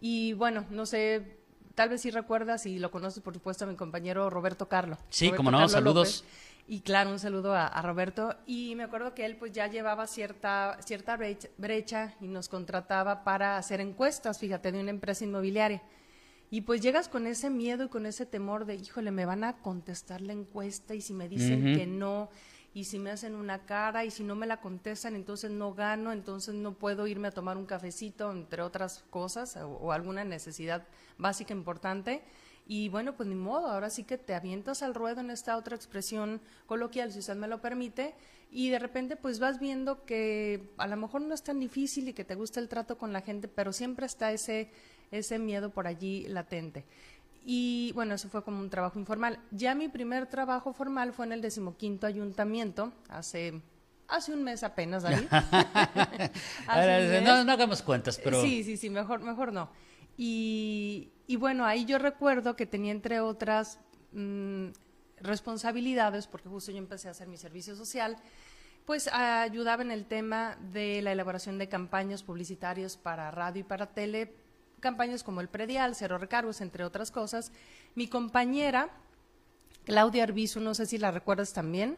y 0.00 0.32
bueno, 0.32 0.64
no 0.70 0.86
sé, 0.86 1.38
tal 1.74 1.90
vez 1.90 2.00
si 2.00 2.10
recuerdas 2.10 2.66
y 2.66 2.78
lo 2.78 2.90
conoces, 2.90 3.22
por 3.22 3.34
supuesto, 3.34 3.64
a 3.64 3.68
mi 3.68 3.76
compañero 3.76 4.30
Roberto 4.30 4.68
Carlo. 4.68 4.96
Sí, 5.10 5.26
Roberto 5.26 5.36
cómo 5.36 5.50
no, 5.50 5.58
Carlo 5.58 5.68
saludos. 5.68 6.22
López. 6.22 6.51
Y 6.66 6.80
claro, 6.80 7.10
un 7.10 7.18
saludo 7.18 7.54
a, 7.54 7.66
a 7.66 7.82
Roberto. 7.82 8.34
Y 8.46 8.74
me 8.76 8.84
acuerdo 8.84 9.14
que 9.14 9.26
él 9.26 9.36
pues 9.36 9.52
ya 9.52 9.66
llevaba 9.66 10.06
cierta, 10.06 10.78
cierta 10.80 11.16
brecha, 11.16 11.48
brecha 11.58 12.14
y 12.20 12.28
nos 12.28 12.48
contrataba 12.48 13.24
para 13.24 13.56
hacer 13.56 13.80
encuestas, 13.80 14.38
fíjate, 14.38 14.72
de 14.72 14.80
una 14.80 14.90
empresa 14.90 15.24
inmobiliaria. 15.24 15.82
Y 16.50 16.60
pues 16.60 16.82
llegas 16.82 17.08
con 17.08 17.26
ese 17.26 17.48
miedo 17.48 17.84
y 17.84 17.88
con 17.88 18.04
ese 18.04 18.26
temor 18.26 18.66
de, 18.66 18.74
híjole, 18.74 19.10
me 19.10 19.24
van 19.24 19.42
a 19.42 19.56
contestar 19.56 20.20
la 20.20 20.34
encuesta 20.34 20.94
y 20.94 21.00
si 21.00 21.14
me 21.14 21.26
dicen 21.26 21.74
que 21.74 21.86
no, 21.86 22.28
y 22.74 22.84
si 22.84 22.98
me 22.98 23.10
hacen 23.10 23.34
una 23.34 23.64
cara 23.64 24.04
y 24.04 24.10
si 24.10 24.22
no 24.22 24.34
me 24.34 24.46
la 24.46 24.60
contestan, 24.60 25.14
entonces 25.14 25.50
no 25.50 25.72
gano, 25.72 26.12
entonces 26.12 26.54
no 26.54 26.74
puedo 26.74 27.06
irme 27.06 27.28
a 27.28 27.30
tomar 27.30 27.56
un 27.56 27.64
cafecito, 27.64 28.30
entre 28.30 28.60
otras 28.60 29.02
cosas, 29.08 29.56
o, 29.56 29.68
o 29.68 29.92
alguna 29.92 30.24
necesidad 30.24 30.86
básica 31.16 31.54
importante. 31.54 32.22
Y 32.74 32.88
bueno, 32.88 33.14
pues 33.14 33.28
ni 33.28 33.34
modo, 33.34 33.66
ahora 33.66 33.90
sí 33.90 34.02
que 34.02 34.16
te 34.16 34.34
avientas 34.34 34.82
al 34.82 34.94
ruedo 34.94 35.20
en 35.20 35.28
esta 35.28 35.58
otra 35.58 35.76
expresión 35.76 36.40
coloquial, 36.64 37.12
si 37.12 37.18
usted 37.18 37.36
me 37.36 37.46
lo 37.46 37.60
permite, 37.60 38.14
y 38.50 38.70
de 38.70 38.78
repente 38.78 39.16
pues 39.16 39.40
vas 39.40 39.60
viendo 39.60 40.06
que 40.06 40.70
a 40.78 40.86
lo 40.86 40.96
mejor 40.96 41.20
no 41.20 41.34
es 41.34 41.42
tan 41.42 41.60
difícil 41.60 42.08
y 42.08 42.14
que 42.14 42.24
te 42.24 42.34
gusta 42.34 42.60
el 42.60 42.70
trato 42.70 42.96
con 42.96 43.12
la 43.12 43.20
gente, 43.20 43.46
pero 43.46 43.74
siempre 43.74 44.06
está 44.06 44.32
ese, 44.32 44.70
ese 45.10 45.38
miedo 45.38 45.68
por 45.68 45.86
allí 45.86 46.26
latente. 46.28 46.86
Y 47.44 47.92
bueno, 47.94 48.14
eso 48.14 48.30
fue 48.30 48.42
como 48.42 48.60
un 48.60 48.70
trabajo 48.70 48.98
informal. 48.98 49.38
Ya 49.50 49.74
mi 49.74 49.90
primer 49.90 50.26
trabajo 50.26 50.72
formal 50.72 51.12
fue 51.12 51.26
en 51.26 51.32
el 51.32 51.42
decimoquinto 51.42 52.06
ayuntamiento, 52.06 52.90
hace, 53.10 53.60
hace 54.08 54.32
un 54.32 54.44
mes 54.44 54.62
apenas, 54.62 55.02
David. 55.02 55.26
No, 57.22 57.44
no 57.44 57.52
hagamos 57.52 57.82
cuentas, 57.82 58.18
pero... 58.24 58.40
Sí, 58.40 58.64
sí, 58.64 58.78
sí, 58.78 58.88
mejor, 58.88 59.20
mejor 59.20 59.52
no. 59.52 59.68
Y, 60.16 61.10
bueno, 61.38 61.64
ahí 61.64 61.84
yo 61.84 61.98
recuerdo 61.98 62.56
que 62.56 62.66
tenía 62.66 62.92
entre 62.92 63.20
otras 63.20 63.78
mm, 64.12 64.68
responsabilidades, 65.20 66.26
porque 66.26 66.48
justo 66.48 66.72
yo 66.72 66.78
empecé 66.78 67.08
a 67.08 67.12
hacer 67.12 67.28
mi 67.28 67.36
servicio 67.36 67.74
social, 67.74 68.16
pues 68.84 69.08
ayudaba 69.08 69.82
en 69.82 69.90
el 69.90 70.06
tema 70.06 70.56
de 70.72 71.02
la 71.02 71.12
elaboración 71.12 71.58
de 71.58 71.68
campañas 71.68 72.22
publicitarias 72.22 72.96
para 72.96 73.30
radio 73.30 73.60
y 73.60 73.64
para 73.64 73.86
tele, 73.86 74.34
campañas 74.80 75.22
como 75.22 75.40
el 75.40 75.48
predial, 75.48 75.94
cero 75.94 76.18
recargos, 76.18 76.60
entre 76.60 76.84
otras 76.84 77.10
cosas. 77.10 77.52
Mi 77.94 78.08
compañera, 78.08 78.90
Claudia 79.84 80.24
Arbizu, 80.24 80.60
no 80.60 80.74
sé 80.74 80.86
si 80.86 80.98
la 80.98 81.12
recuerdas 81.12 81.52
también. 81.52 81.96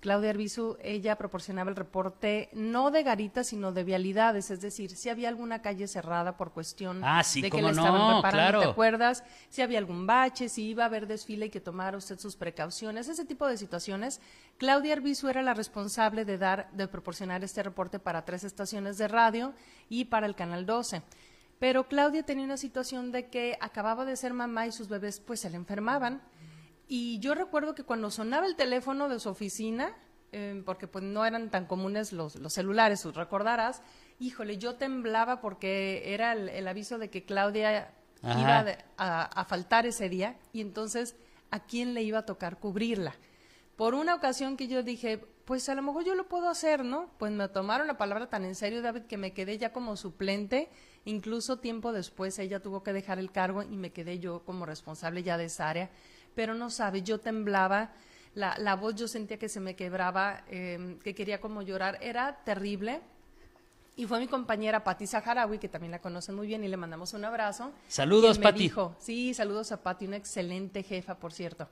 Claudia 0.00 0.30
Arbizu, 0.30 0.76
ella 0.80 1.16
proporcionaba 1.16 1.70
el 1.70 1.76
reporte 1.76 2.50
no 2.52 2.92
de 2.92 3.02
garitas, 3.02 3.48
sino 3.48 3.72
de 3.72 3.82
vialidades, 3.82 4.50
es 4.50 4.60
decir, 4.60 4.90
si 4.94 5.08
había 5.08 5.28
alguna 5.28 5.60
calle 5.60 5.88
cerrada 5.88 6.36
por 6.36 6.52
cuestión 6.52 7.02
Ah, 7.02 7.24
sí, 7.24 7.42
de 7.42 7.50
que 7.50 7.60
la 7.60 7.70
estaban 7.70 7.98
no, 7.98 8.16
reparando, 8.16 8.60
¿te 8.60 8.66
acuerdas? 8.66 9.24
Si 9.50 9.60
había 9.60 9.78
algún 9.78 10.06
bache, 10.06 10.48
si 10.48 10.68
iba 10.68 10.84
a 10.84 10.86
haber 10.86 11.08
desfile 11.08 11.46
y 11.46 11.50
que 11.50 11.60
tomara 11.60 11.96
usted 11.96 12.18
sus 12.18 12.36
precauciones, 12.36 13.08
ese 13.08 13.24
tipo 13.24 13.46
de 13.48 13.56
situaciones. 13.56 14.20
Claudia 14.56 14.92
Arbizu 14.92 15.28
era 15.28 15.42
la 15.42 15.54
responsable 15.54 16.24
de 16.24 16.38
dar, 16.38 16.70
de 16.72 16.86
proporcionar 16.86 17.42
este 17.42 17.62
reporte 17.64 17.98
para 17.98 18.24
tres 18.24 18.44
estaciones 18.44 18.98
de 18.98 19.08
radio 19.08 19.52
y 19.88 20.04
para 20.04 20.26
el 20.26 20.36
Canal 20.36 20.64
12. 20.64 21.02
Pero 21.58 21.88
Claudia 21.88 22.22
tenía 22.22 22.44
una 22.44 22.56
situación 22.56 23.10
de 23.10 23.26
que 23.26 23.58
acababa 23.60 24.04
de 24.04 24.14
ser 24.14 24.32
mamá 24.32 24.68
y 24.68 24.72
sus 24.72 24.88
bebés 24.88 25.18
pues 25.18 25.40
se 25.40 25.50
le 25.50 25.56
enfermaban. 25.56 26.22
Y 26.88 27.18
yo 27.20 27.34
recuerdo 27.34 27.74
que 27.74 27.84
cuando 27.84 28.10
sonaba 28.10 28.46
el 28.46 28.56
teléfono 28.56 29.08
de 29.08 29.20
su 29.20 29.28
oficina, 29.28 29.94
eh, 30.32 30.62
porque 30.64 30.86
pues 30.88 31.04
no 31.04 31.24
eran 31.24 31.50
tan 31.50 31.66
comunes 31.66 32.12
los, 32.12 32.36
los 32.36 32.52
celulares, 32.52 33.04
recordarás, 33.14 33.82
híjole, 34.18 34.56
yo 34.58 34.76
temblaba 34.76 35.40
porque 35.40 36.14
era 36.14 36.32
el, 36.32 36.48
el 36.48 36.66
aviso 36.66 36.98
de 36.98 37.10
que 37.10 37.24
Claudia 37.24 37.92
Ajá. 38.22 38.40
iba 38.40 38.64
de- 38.64 38.78
a, 38.96 39.22
a 39.24 39.44
faltar 39.44 39.86
ese 39.86 40.08
día 40.08 40.36
y 40.52 40.60
entonces 40.60 41.14
a 41.50 41.60
quién 41.60 41.94
le 41.94 42.02
iba 42.02 42.20
a 42.20 42.26
tocar 42.26 42.58
cubrirla. 42.58 43.14
Por 43.76 43.94
una 43.94 44.14
ocasión 44.14 44.56
que 44.56 44.66
yo 44.66 44.82
dije, 44.82 45.18
pues 45.44 45.68
a 45.68 45.74
lo 45.74 45.82
mejor 45.82 46.04
yo 46.04 46.14
lo 46.14 46.26
puedo 46.28 46.48
hacer, 46.48 46.84
¿no? 46.84 47.10
Pues 47.18 47.30
me 47.32 47.48
tomaron 47.48 47.86
la 47.86 47.96
palabra 47.96 48.28
tan 48.28 48.44
en 48.44 48.54
serio, 48.54 48.82
David, 48.82 49.02
que 49.02 49.16
me 49.16 49.32
quedé 49.32 49.56
ya 49.56 49.72
como 49.72 49.96
suplente. 49.96 50.68
Incluso 51.04 51.58
tiempo 51.60 51.92
después 51.92 52.38
ella 52.40 52.60
tuvo 52.60 52.82
que 52.82 52.92
dejar 52.92 53.18
el 53.20 53.30
cargo 53.30 53.62
y 53.62 53.76
me 53.76 53.92
quedé 53.92 54.18
yo 54.18 54.42
como 54.44 54.66
responsable 54.66 55.22
ya 55.22 55.38
de 55.38 55.44
esa 55.44 55.70
área. 55.70 55.90
Pero 56.38 56.54
no 56.54 56.70
sabe, 56.70 57.02
yo 57.02 57.18
temblaba, 57.18 57.90
la, 58.36 58.56
la 58.58 58.76
voz 58.76 58.94
yo 58.94 59.08
sentía 59.08 59.40
que 59.40 59.48
se 59.48 59.58
me 59.58 59.74
quebraba, 59.74 60.44
eh, 60.46 60.96
que 61.02 61.12
quería 61.12 61.40
como 61.40 61.62
llorar. 61.62 61.98
Era 62.00 62.44
terrible. 62.44 63.00
Y 63.96 64.06
fue 64.06 64.20
mi 64.20 64.28
compañera 64.28 64.84
Patti 64.84 65.08
Saharaui, 65.08 65.58
que 65.58 65.68
también 65.68 65.90
la 65.90 65.98
conocen 65.98 66.36
muy 66.36 66.46
bien 66.46 66.62
y 66.62 66.68
le 66.68 66.76
mandamos 66.76 67.12
un 67.12 67.24
abrazo. 67.24 67.72
Saludos, 67.88 68.38
dijo, 68.54 68.94
sí, 69.00 69.34
saludos 69.34 69.72
a 69.72 69.82
Patti, 69.82 70.06
una 70.06 70.16
excelente 70.16 70.84
jefa, 70.84 71.16
por 71.16 71.32
cierto. 71.32 71.68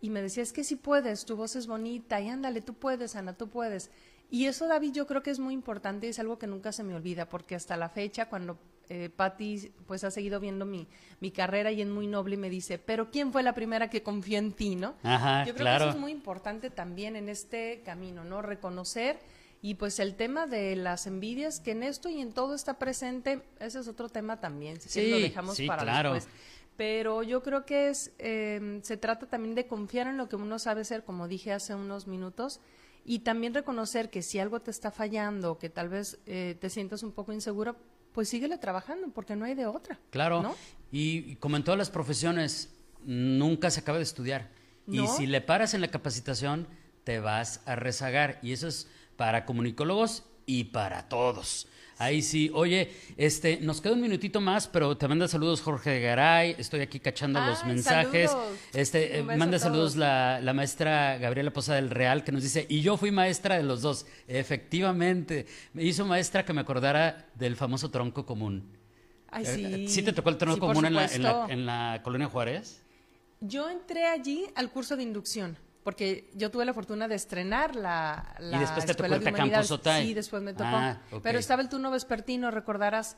Y 0.00 0.10
me 0.10 0.22
decía, 0.22 0.42
es 0.42 0.52
que 0.52 0.64
sí 0.64 0.76
puedes, 0.76 1.24
tu 1.24 1.36
voz 1.36 1.56
es 1.56 1.66
bonita, 1.66 2.20
y 2.20 2.28
ándale, 2.28 2.60
tú 2.60 2.74
puedes, 2.74 3.16
Ana, 3.16 3.32
tú 3.34 3.48
puedes. 3.48 3.90
Y 4.30 4.46
eso, 4.46 4.66
David, 4.66 4.92
yo 4.92 5.06
creo 5.06 5.22
que 5.22 5.30
es 5.30 5.38
muy 5.38 5.54
importante 5.54 6.06
y 6.06 6.10
es 6.10 6.18
algo 6.18 6.38
que 6.38 6.46
nunca 6.46 6.72
se 6.72 6.82
me 6.82 6.94
olvida, 6.94 7.28
porque 7.28 7.54
hasta 7.54 7.76
la 7.76 7.88
fecha, 7.88 8.28
cuando 8.28 8.58
eh, 8.88 9.08
Patti 9.14 9.72
pues 9.86 10.04
ha 10.04 10.10
seguido 10.10 10.38
viendo 10.38 10.64
mi, 10.64 10.86
mi 11.20 11.30
carrera 11.30 11.72
y 11.72 11.80
es 11.80 11.88
muy 11.88 12.06
noble 12.06 12.34
y 12.34 12.38
me 12.38 12.50
dice, 12.50 12.78
pero 12.78 13.10
¿quién 13.10 13.32
fue 13.32 13.42
la 13.42 13.54
primera 13.54 13.90
que 13.90 14.02
confió 14.02 14.38
en 14.38 14.52
ti, 14.52 14.76
no? 14.76 14.94
Ajá, 15.02 15.44
yo 15.44 15.54
creo 15.54 15.64
claro. 15.64 15.84
que 15.84 15.88
eso 15.90 15.96
es 15.96 16.00
muy 16.00 16.12
importante 16.12 16.70
también 16.70 17.16
en 17.16 17.28
este 17.28 17.82
camino, 17.84 18.24
¿no? 18.24 18.42
Reconocer 18.42 19.18
y 19.62 19.74
pues 19.74 19.98
el 19.98 20.14
tema 20.14 20.46
de 20.46 20.76
las 20.76 21.06
envidias, 21.06 21.58
que 21.60 21.72
en 21.72 21.82
esto 21.82 22.08
y 22.08 22.20
en 22.20 22.32
todo 22.32 22.54
está 22.54 22.78
presente, 22.78 23.42
ese 23.58 23.80
es 23.80 23.88
otro 23.88 24.08
tema 24.08 24.40
también, 24.40 24.80
si 24.80 24.88
quieres 24.88 25.10
lo 25.10 25.16
Sí, 25.16 25.22
dejamos 25.22 25.56
sí, 25.56 25.66
para 25.66 25.82
claro. 25.82 26.14
después. 26.14 26.34
Pero 26.76 27.22
yo 27.22 27.42
creo 27.42 27.64
que 27.64 27.88
es, 27.88 28.12
eh, 28.18 28.80
se 28.82 28.96
trata 28.96 29.26
también 29.26 29.54
de 29.54 29.66
confiar 29.66 30.06
en 30.06 30.16
lo 30.16 30.28
que 30.28 30.36
uno 30.36 30.58
sabe 30.58 30.82
hacer, 30.82 31.04
como 31.04 31.28
dije 31.28 31.52
hace 31.52 31.74
unos 31.74 32.06
minutos, 32.06 32.60
y 33.04 33.20
también 33.20 33.54
reconocer 33.54 34.10
que 34.10 34.22
si 34.22 34.38
algo 34.38 34.60
te 34.60 34.70
está 34.70 34.90
fallando, 34.90 35.58
que 35.58 35.70
tal 35.70 35.88
vez 35.88 36.18
eh, 36.26 36.56
te 36.60 36.68
sientas 36.68 37.02
un 37.02 37.12
poco 37.12 37.32
inseguro, 37.32 37.76
pues 38.12 38.28
síguele 38.28 38.58
trabajando, 38.58 39.08
porque 39.10 39.36
no 39.36 39.44
hay 39.44 39.54
de 39.54 39.66
otra. 39.66 39.98
Claro. 40.10 40.42
¿no? 40.42 40.54
Y, 40.90 41.32
y 41.32 41.36
como 41.36 41.56
en 41.56 41.64
todas 41.64 41.78
las 41.78 41.90
profesiones, 41.90 42.74
nunca 43.04 43.70
se 43.70 43.80
acaba 43.80 43.98
de 43.98 44.04
estudiar. 44.04 44.50
Y 44.88 45.06
si 45.08 45.26
le 45.26 45.40
paras 45.40 45.74
en 45.74 45.80
la 45.80 45.88
capacitación, 45.88 46.68
te 47.02 47.18
vas 47.18 47.60
a 47.66 47.74
rezagar. 47.74 48.38
Y 48.42 48.52
eso 48.52 48.68
es 48.68 48.88
para 49.16 49.44
comunicólogos 49.44 50.24
y 50.46 50.64
para 50.64 51.08
todos. 51.08 51.66
Ahí 51.98 52.20
sí, 52.20 52.50
oye, 52.52 52.90
este, 53.16 53.58
nos 53.62 53.80
queda 53.80 53.94
un 53.94 54.02
minutito 54.02 54.38
más, 54.40 54.68
pero 54.68 54.98
te 54.98 55.08
manda 55.08 55.26
saludos 55.28 55.62
Jorge 55.62 55.98
Garay, 56.00 56.54
estoy 56.58 56.80
aquí 56.80 57.00
cachando 57.00 57.40
los 57.40 57.64
mensajes. 57.64 58.30
saludos. 58.32 58.58
Este, 58.74 59.18
eh, 59.18 59.22
manda 59.22 59.58
saludos 59.58 59.96
la, 59.96 60.38
la 60.42 60.52
maestra 60.52 61.16
Gabriela 61.16 61.50
Posada 61.54 61.76
del 61.76 61.88
Real, 61.88 62.22
que 62.22 62.32
nos 62.32 62.42
dice, 62.42 62.66
y 62.68 62.82
yo 62.82 62.98
fui 62.98 63.10
maestra 63.10 63.56
de 63.56 63.62
los 63.62 63.80
dos. 63.80 64.04
Efectivamente, 64.28 65.46
me 65.72 65.84
hizo 65.84 66.04
maestra 66.04 66.44
que 66.44 66.52
me 66.52 66.60
acordara 66.60 67.28
del 67.34 67.56
famoso 67.56 67.90
tronco 67.90 68.26
común. 68.26 68.76
Ay, 69.30 69.44
Eh, 69.46 69.86
sí. 69.88 70.02
te 70.02 70.12
tocó 70.12 70.28
el 70.30 70.36
tronco 70.36 70.66
Sí, 70.66 70.72
común 70.72 70.84
en 70.86 70.94
la, 70.94 71.06
en, 71.06 71.22
la, 71.22 71.30
supuesto. 71.30 71.52
en 71.52 71.66
la 71.66 72.00
colonia 72.02 72.26
Juárez? 72.28 72.82
Yo 73.40 73.68
entré 73.70 74.04
allí 74.06 74.44
al 74.54 74.70
curso 74.70 74.96
de 74.96 75.02
inducción, 75.02 75.56
porque 75.86 76.28
yo 76.34 76.50
tuve 76.50 76.64
la 76.64 76.74
fortuna 76.74 77.06
de 77.06 77.14
estrenar 77.14 77.76
la, 77.76 78.34
la 78.40 78.56
Y 78.56 78.58
después 78.60 78.84
te 78.86 78.92
tocó 78.94 79.04
Escuela 79.04 79.18
de 79.30 79.30
Humanidades. 79.36 79.70
Otay. 79.70 80.04
Sí, 80.08 80.14
después 80.14 80.42
me 80.42 80.52
tocó. 80.52 80.64
Ah, 80.68 81.00
ok. 81.12 81.22
Pero 81.22 81.38
estaba 81.38 81.62
el 81.62 81.68
turno 81.68 81.92
vespertino, 81.92 82.50
recordarás. 82.50 83.16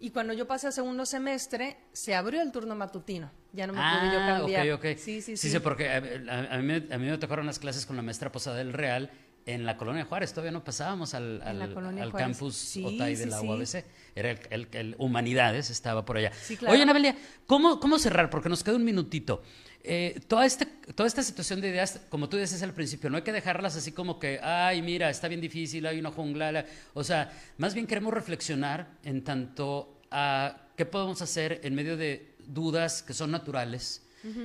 Y 0.00 0.10
cuando 0.10 0.32
yo 0.32 0.48
pasé 0.48 0.66
a 0.66 0.72
segundo 0.72 1.06
semestre, 1.06 1.76
se 1.92 2.16
abrió 2.16 2.42
el 2.42 2.50
turno 2.50 2.74
matutino. 2.74 3.30
Ya 3.52 3.68
no 3.68 3.74
me 3.74 3.78
pude 3.78 4.12
yo 4.12 4.18
Ah, 4.20 4.38
cambiar. 4.38 4.72
ok, 4.72 4.78
ok. 4.80 4.98
Sí, 4.98 5.22
sí, 5.22 5.36
sí. 5.36 5.50
sí. 5.50 5.58
porque 5.60 5.88
a, 5.88 5.98
a- 5.98 6.54
a 6.56 6.58
mí, 6.58 6.72
a 6.90 6.98
mí 6.98 7.06
me 7.06 7.16
tocaron 7.18 7.46
las 7.46 7.60
clases 7.60 7.86
con 7.86 7.94
la 7.94 8.02
maestra 8.02 8.32
Posada 8.32 8.56
del 8.56 8.72
Real 8.72 9.12
en 9.46 9.64
la 9.64 9.76
colonia 9.76 10.04
Juárez, 10.04 10.32
todavía 10.32 10.50
no 10.52 10.64
pasábamos 10.64 11.14
al, 11.14 11.40
al, 11.42 11.62
al 11.62 12.12
campus 12.12 12.56
Sí, 12.56 12.84
Otay 12.84 13.14
de 13.14 13.24
sí, 13.24 13.30
la 13.30 13.38
sí. 13.40 13.46
UABC. 13.46 13.84
Era 14.16 14.30
el, 14.32 14.38
el- 14.50 14.68
el 14.72 14.94
Humanidades, 14.98 15.70
estaba 15.70 16.04
por 16.04 16.16
allá. 16.16 16.32
Sí, 16.32 16.56
claro. 16.56 16.74
Oye, 16.74 16.82
Anabelia, 16.82 17.14
¿cómo, 17.46 17.78
¿cómo 17.78 18.00
cerrar? 18.00 18.30
Porque 18.30 18.48
nos 18.48 18.64
queda 18.64 18.74
un 18.74 18.84
minutito. 18.84 19.42
Eh, 19.82 20.20
toda, 20.28 20.44
este, 20.44 20.66
toda 20.94 21.06
esta 21.06 21.22
situación 21.22 21.60
de 21.60 21.68
ideas, 21.70 22.00
como 22.10 22.28
tú 22.28 22.36
dices 22.36 22.62
al 22.62 22.74
principio, 22.74 23.08
no 23.08 23.16
hay 23.16 23.22
que 23.22 23.32
dejarlas 23.32 23.76
así 23.76 23.92
como 23.92 24.18
que, 24.18 24.38
ay, 24.42 24.82
mira, 24.82 25.08
está 25.08 25.26
bien 25.28 25.40
difícil, 25.40 25.86
hay 25.86 25.98
una 25.98 26.10
jungla. 26.10 26.52
la-". 26.52 26.66
O 26.94 27.02
sea, 27.02 27.32
más 27.58 27.72
bien 27.74 27.86
queremos 27.86 28.12
reflexionar 28.12 28.88
en 29.04 29.22
tanto 29.24 30.00
a 30.10 30.66
qué 30.76 30.84
podemos 30.86 31.22
hacer 31.22 31.60
en 31.64 31.74
medio 31.74 31.96
de 31.96 32.34
dudas 32.46 33.02
que 33.02 33.14
son 33.14 33.30
naturales 33.30 34.02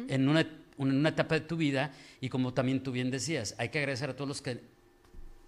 en, 0.08 0.30
una, 0.30 0.42
en 0.42 0.48
una 0.78 1.10
etapa 1.10 1.36
de 1.36 1.42
tu 1.42 1.58
vida 1.58 1.92
y 2.22 2.30
como 2.30 2.54
también 2.54 2.82
tú 2.82 2.92
bien 2.94 3.12
decías, 3.12 3.56
hay 3.58 3.70
que 3.70 3.80
agradecer 3.80 4.10
a 4.12 4.16
todos 4.16 4.28
los 4.30 4.42
que 4.42 4.62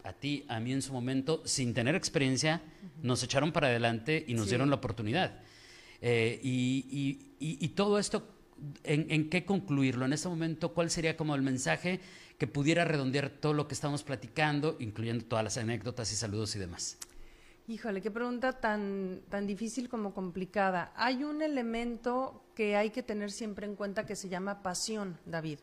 a 0.04 0.12
ti, 0.14 0.44
a 0.50 0.60
mí 0.60 0.72
en 0.74 0.82
su 0.82 0.92
momento, 0.92 1.42
sin 1.46 1.74
tener 1.74 1.94
experiencia, 1.96 2.62
nos 3.04 3.24
echaron 3.24 3.52
para 3.54 3.68
adelante 3.68 4.24
y 4.28 4.34
nos 4.34 4.46
Sí. 4.46 4.50
dieron 4.52 4.70
la 4.70 4.78
oportunidad. 4.78 5.40
Eh, 6.02 6.40
y, 6.44 6.86
y- 7.40 7.46
y- 7.46 7.58
y 7.66 7.68
todo 7.70 8.00
esto, 8.00 8.28
¿en, 8.84 9.30
qué 9.30 9.46
concluirlo? 9.46 10.06
En 10.06 10.14
este 10.14 10.28
momento, 10.28 10.74
¿cuál 10.74 10.90
sería 10.90 11.18
como 11.18 11.36
el 11.36 11.42
mensaje 11.42 12.00
que 12.38 12.48
pudiera 12.48 12.86
redondear 12.86 13.30
todo 13.30 13.54
lo 13.54 13.68
que 13.68 13.74
estamos 13.74 14.04
platicando, 14.04 14.78
incluyendo 14.80 15.26
todas 15.26 15.44
las 15.44 15.58
anécdotas 15.58 16.12
y 16.12 16.16
saludos 16.16 16.56
y 16.56 16.60
demás? 16.60 16.98
Híjole, 17.68 18.02
qué 18.02 18.12
pregunta 18.12 18.54
tan, 18.54 19.22
tan 19.30 19.46
difícil 19.46 19.90
como 19.90 20.14
complicada. 20.14 20.94
Hay 20.96 21.24
un 21.24 21.42
elemento 21.42 22.46
que 22.56 22.78
hay 22.78 22.92
que 22.92 23.04
tener 23.04 23.32
siempre 23.32 23.66
en 23.66 23.76
cuenta 23.76 24.06
que 24.06 24.16
se 24.16 24.30
llama 24.30 24.64
pasión, 24.64 25.18
David. 25.26 25.60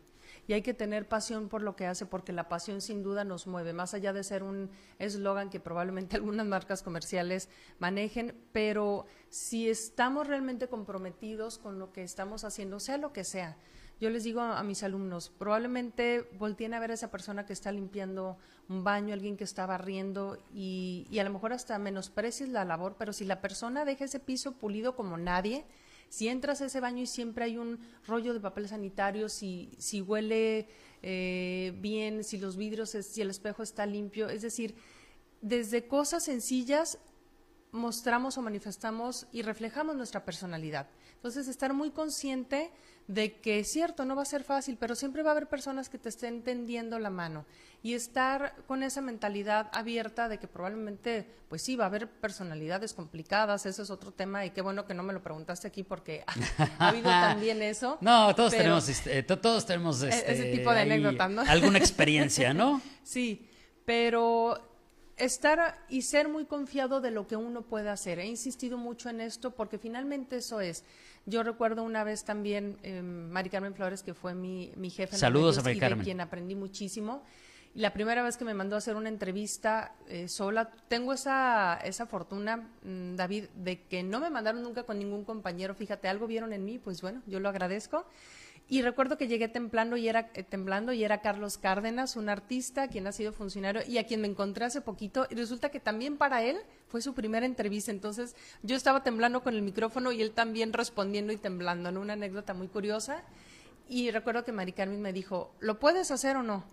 Y 0.47 0.53
hay 0.53 0.63
que 0.63 0.75
tener 0.75 1.09
pasión 1.09 1.49
por 1.49 1.63
lo 1.63 1.77
que 1.77 1.87
hace, 1.87 2.07
porque 2.07 2.33
la 2.33 2.49
pasión 2.49 2.81
sin 2.81 3.03
duda 3.03 3.25
nos 3.25 3.47
mueve, 3.47 3.73
más 3.73 3.95
allá 3.95 4.13
de 4.13 4.25
ser 4.25 4.43
un 4.43 4.71
eslogan 4.99 5.51
que 5.51 5.61
probablemente 5.61 6.17
algunas 6.17 6.47
marcas 6.47 6.83
comerciales 6.83 7.49
manejen, 7.79 8.37
pero 8.53 9.07
si 9.29 9.69
estamos 9.69 10.27
realmente 10.27 10.69
comprometidos 10.69 11.59
con 11.59 11.79
lo 11.79 11.93
que 11.93 12.03
estamos 12.03 12.45
haciendo, 12.45 12.81
sea 12.81 12.99
lo 12.99 13.13
que 13.13 13.25
sea, 13.25 13.57
yo 14.01 14.11
les 14.11 14.25
digo 14.25 14.41
a, 14.41 14.63
mis 14.65 14.83
alumnos, 14.83 15.31
probablemente 15.39 16.29
volteen 16.39 16.75
a 16.75 16.81
ver 16.81 16.91
a 16.91 16.95
esa 16.95 17.11
persona 17.11 17.47
que 17.47 17.53
está 17.53 17.71
limpiando 17.71 18.37
un 18.69 18.83
baño, 18.83 19.15
alguien 19.15 19.37
que 19.37 19.45
está 19.45 19.67
barriendo 19.67 20.37
y, 20.53 21.07
y 21.11 21.21
a 21.21 21.25
lo 21.25 21.31
mejor 21.31 21.53
hasta 21.53 21.79
menosprecies 21.79 22.49
la 22.49 22.65
labor, 22.65 22.97
pero 22.99 23.13
si 23.13 23.25
la 23.25 23.41
persona 23.41 23.85
deja 23.85 24.05
ese 24.05 24.19
piso 24.19 24.53
pulido 24.53 24.97
como 24.97 25.17
nadie, 25.17 25.65
si 26.15 26.29
entras 26.29 26.61
a 26.61 26.67
ese 26.67 26.79
baño 26.79 27.03
y 27.03 27.09
siempre 27.09 27.45
hay 27.45 27.59
un 27.59 27.81
rollo 28.07 28.35
de 28.35 28.39
papel 28.39 28.69
sanitario, 28.69 29.29
si, 29.29 29.73
si 29.79 30.01
huele 30.01 30.69
eh, 31.03 31.73
bien, 31.81 32.23
si 32.23 32.39
los 32.39 32.57
vidrios, 32.57 32.91
si 32.91 33.21
el 33.21 33.31
espejo 33.31 33.65
está 33.65 33.85
limpio, 33.85 34.29
es 34.29 34.43
decir, 34.43 34.77
desde 35.41 35.89
cosas 35.89 36.23
sencillas 36.23 36.99
mostramos 37.75 38.39
o 38.39 38.43
manifestamos 38.43 39.27
y 39.33 39.43
reflejamos 39.43 39.97
nuestra 39.97 40.25
personalidad. 40.25 40.87
Entonces, 41.17 41.49
estar 41.49 41.73
muy 41.75 41.91
consciente 41.91 42.71
de 43.09 43.41
que 43.41 43.59
es 43.59 43.71
cierto, 43.71 44.05
no 44.07 44.17
va 44.17 44.23
a 44.23 44.27
ser 44.27 44.45
fácil, 44.45 44.77
pero 44.79 44.95
siempre 44.95 45.23
va 45.23 45.31
a 45.31 45.33
haber 45.33 45.49
personas 45.49 45.89
que 45.91 45.99
te 45.99 46.09
estén 46.09 46.43
tendiendo 46.43 46.99
la 46.99 47.11
mano 47.11 47.45
y 47.83 47.93
estar 47.95 48.55
con 48.67 48.83
esa 48.83 49.03
mentalidad 49.03 49.69
abierta 49.75 50.29
de 50.31 50.39
que 50.39 50.47
probablemente, 50.49 51.27
pues 51.51 51.61
sí, 51.63 51.77
va 51.77 51.85
a 51.85 51.89
haber 51.89 52.09
personalidades 52.09 52.95
complicadas, 52.95 53.67
eso 53.67 53.83
es 53.83 53.91
otro 53.91 54.11
tema 54.13 54.47
y 54.47 54.51
qué 54.51 54.63
bueno 54.63 54.87
que 54.87 54.95
no 54.95 55.03
me 55.03 55.13
lo 55.13 55.23
preguntaste 55.23 55.67
aquí 55.69 55.83
porque 55.83 56.25
ha 56.79 56.89
habido 56.89 57.11
también 57.11 57.61
eso. 57.61 57.99
No, 58.01 58.35
todos 58.35 58.53
pero- 58.53 58.63
tenemos, 58.63 58.89
este, 58.89 59.23
to- 59.23 59.39
todos 59.39 59.67
tenemos 59.67 60.03
E- 60.03 60.09
ese 60.09 60.33
este, 60.33 60.53
tipo 60.57 60.71
de 60.73 60.79
ahí 60.81 60.91
anécdota, 60.91 61.29
¿no? 61.29 61.43
alguna 61.43 61.79
experiencia, 61.85 62.55
¿no? 62.55 62.81
Sí, 63.03 63.47
pero 63.85 64.74
estar 65.17 65.79
y 65.89 66.03
ser 66.03 66.29
muy 66.29 66.45
confiado 66.45 67.01
de 67.01 67.11
lo 67.11 67.27
que 67.27 67.37
uno 67.37 67.63
puede 67.63 67.89
hacer. 67.89 68.19
He 68.19 68.27
insistido 68.27 68.79
mucho 68.79 69.09
en 69.09 69.21
esto 69.21 69.53
porque 69.53 69.79
finalmente 69.79 70.37
eso 70.37 70.61
es. 70.61 70.85
Yo 71.27 71.43
recuerdo 71.43 71.83
una 71.83 72.05
vez 72.05 72.25
también 72.25 72.79
eh, 72.83 73.01
Mari 73.03 73.51
Carmen 73.51 73.75
Flores, 73.75 74.03
que 74.03 74.15
fue 74.15 74.35
mi, 74.35 74.73
mi 74.77 74.91
jefe 74.91 75.15
en 75.15 75.21
Saludos 75.21 75.59
a 75.59 75.63
medios 75.63 75.81
Mari 75.81 75.95
y 75.95 75.99
de 75.99 76.05
quien 76.05 76.21
aprendí 76.21 76.55
muchísimo. 76.55 77.23
Y 77.75 77.81
la 77.81 77.93
primera 77.93 78.23
vez 78.23 78.37
que 78.37 78.45
me 78.45 78.55
mandó 78.55 78.77
a 78.77 78.79
hacer 78.79 78.95
una 78.95 79.09
entrevista 79.09 79.97
eh, 80.07 80.29
sola, 80.29 80.71
tengo 80.89 81.13
esa, 81.13 81.81
esa 81.83 82.07
fortuna, 82.07 82.69
mm, 82.83 83.17
David, 83.17 83.47
de 83.57 83.83
que 83.83 84.05
no 84.05 84.21
me 84.21 84.31
mandaron 84.31 84.63
nunca 84.63 84.85
con 84.85 84.99
ningún 84.99 85.25
compañero. 85.25 85.75
Fíjate, 85.75 86.07
algo 86.07 86.29
vieron 86.29 86.53
en 86.53 86.65
mí, 86.65 86.79
pues 86.79 87.03
bueno, 87.03 87.23
yo 87.27 87.41
lo 87.41 87.49
agradezco. 87.49 88.07
Y 88.67 88.81
recuerdo 88.81 89.19
que 89.19 89.29
llegué 89.29 89.49
temblando 89.49 89.97
y 89.97 90.09
era, 90.09 90.31
eh, 90.35 90.43
temblando 90.43 90.93
y 90.93 91.05
era 91.05 91.21
Carlos 91.21 91.59
Cárdenas, 91.59 92.17
un 92.17 92.31
artista 92.31 92.89
quien 92.89 93.07
ha 93.07 93.13
sido 93.13 93.33
funcionario 93.33 93.83
y 93.87 93.99
a 93.99 94.07
quien 94.07 94.23
me 94.23 94.29
encontré 94.29 94.65
hace 94.65 94.81
poquito. 94.81 95.27
Y 95.31 95.35
resulta 95.35 95.69
que 95.71 95.81
también 95.81 96.17
para 96.17 96.43
él 96.43 96.59
fue 96.89 97.03
su 97.03 97.13
primera 97.13 97.45
entrevista. 97.45 97.91
Entonces 97.91 98.35
yo 98.63 98.75
estaba 98.75 99.03
temblando 99.03 99.43
con 99.43 99.55
el 99.55 99.63
micrófono 99.63 100.13
y 100.13 100.23
él 100.23 100.31
también 100.31 100.73
respondiendo 100.73 101.33
y 101.33 101.37
temblando. 101.37 101.93
¿no? 101.93 102.01
Una 102.01 102.15
anécdota 102.15 102.55
muy 102.55 102.69
curiosa. 102.69 103.23
Y 103.87 104.11
recuerdo 104.11 104.45
que 104.45 104.53
Mari 104.53 104.73
Carmen 104.73 105.03
me 105.03 105.13
dijo, 105.13 105.55
¿lo 105.61 105.79
puedes 105.79 106.11
hacer 106.11 106.37
o 106.37 106.43
no? 106.43 106.65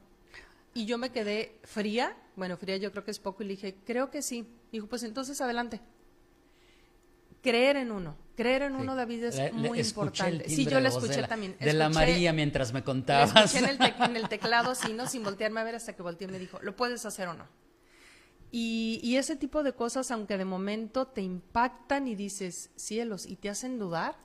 Y 0.74 0.86
yo 0.86 0.98
me 0.98 1.12
quedé 1.12 1.60
fría, 1.64 2.16
bueno, 2.38 2.56
fría 2.56 2.78
yo 2.78 2.92
creo 2.92 3.04
que 3.04 3.12
es 3.12 3.20
poco, 3.20 3.44
y 3.44 3.48
le 3.48 3.52
dije, 3.52 3.76
creo 3.86 4.10
que 4.10 4.22
sí. 4.22 4.48
Dijo, 4.72 4.88
pues 4.88 5.04
entonces 5.04 5.42
adelante. 5.42 5.82
Creer 7.42 7.76
en 7.76 7.92
uno, 7.92 8.16
creer 8.36 8.64
en 8.64 8.76
uno, 8.76 8.96
David, 8.96 9.26
es 9.26 9.36
Le- 9.38 9.52
muy 9.52 9.80
importante. 9.80 10.48
Sí, 10.50 10.66
yo 10.66 10.78
de 10.78 10.82
de 10.84 10.88
escuché 10.88 11.22
la- 11.22 11.28
también. 11.28 11.56
De 11.60 11.74
la 11.74 11.90
María 11.90 12.34
mientras 12.34 12.74
me 12.74 12.84
contabas. 12.84 13.36
escuché 13.36 13.60
en 13.64 13.70
el, 13.70 13.78
tec- 13.80 14.06
en 14.06 14.16
el 14.16 14.30
teclado, 14.30 14.74
sí, 14.76 14.94
¿no? 14.94 15.08
Sin 15.08 15.24
voltearme 15.24 15.60
a 15.60 15.64
ver 15.64 15.76
hasta 15.76 15.94
que 15.96 16.02
volteé 16.02 16.28
y 16.28 16.32
me 16.32 16.40
dijo, 16.40 16.60
¿lo 16.62 16.76
puedes 16.76 17.06
hacer 17.06 17.28
o 17.28 17.34
no? 17.34 17.46
Y, 18.54 19.00
y 19.04 19.16
ese 19.16 19.36
tipo 19.38 19.64
de 19.64 19.74
cosas, 19.74 20.12
aunque 20.12 20.38
de 20.38 20.46
momento 20.46 21.08
te 21.08 21.22
impactan 21.22 22.08
y 22.08 22.16
dices, 22.16 22.70
cielos, 22.76 23.26
y 23.26 23.38
te 23.38 23.50
hacen 23.50 23.80
dudar, 23.80 24.16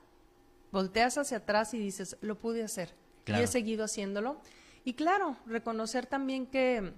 volteas 0.73 1.17
hacia 1.19 1.39
atrás 1.39 1.75
y 1.75 1.79
dices, 1.79 2.17
lo 2.21 2.39
pude 2.39 2.65
hacer. 2.65 2.95
Claro. 3.25 3.41
Y 3.41 3.45
he 3.45 3.47
seguido 3.47 3.85
haciéndolo. 3.85 4.41
Y 4.85 4.95
claro, 4.95 5.37
reconocer 5.47 6.07
también 6.07 6.47
que, 6.47 6.93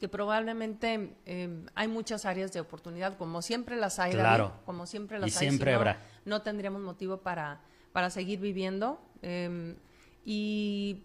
que 0.00 0.08
probablemente 0.08 1.14
eh, 1.26 1.64
hay 1.74 1.86
muchas 1.88 2.24
áreas 2.24 2.52
de 2.52 2.60
oportunidad, 2.60 3.18
como 3.18 3.42
siempre 3.42 3.76
las 3.76 3.98
hay, 3.98 4.14
David, 4.14 4.46
como 4.64 4.86
siempre 4.86 5.18
Y 5.18 5.20
las 5.20 5.26
hay. 5.26 5.32
si 5.32 5.38
siempre 5.38 5.72
no, 5.72 5.76
habrá. 5.78 6.02
No 6.24 6.42
tendríamos 6.42 6.80
motivo 6.80 7.18
para, 7.18 7.60
para 7.92 8.10
seguir 8.10 8.40
viviendo. 8.40 9.00
eh, 9.22 9.76
y 10.24 11.04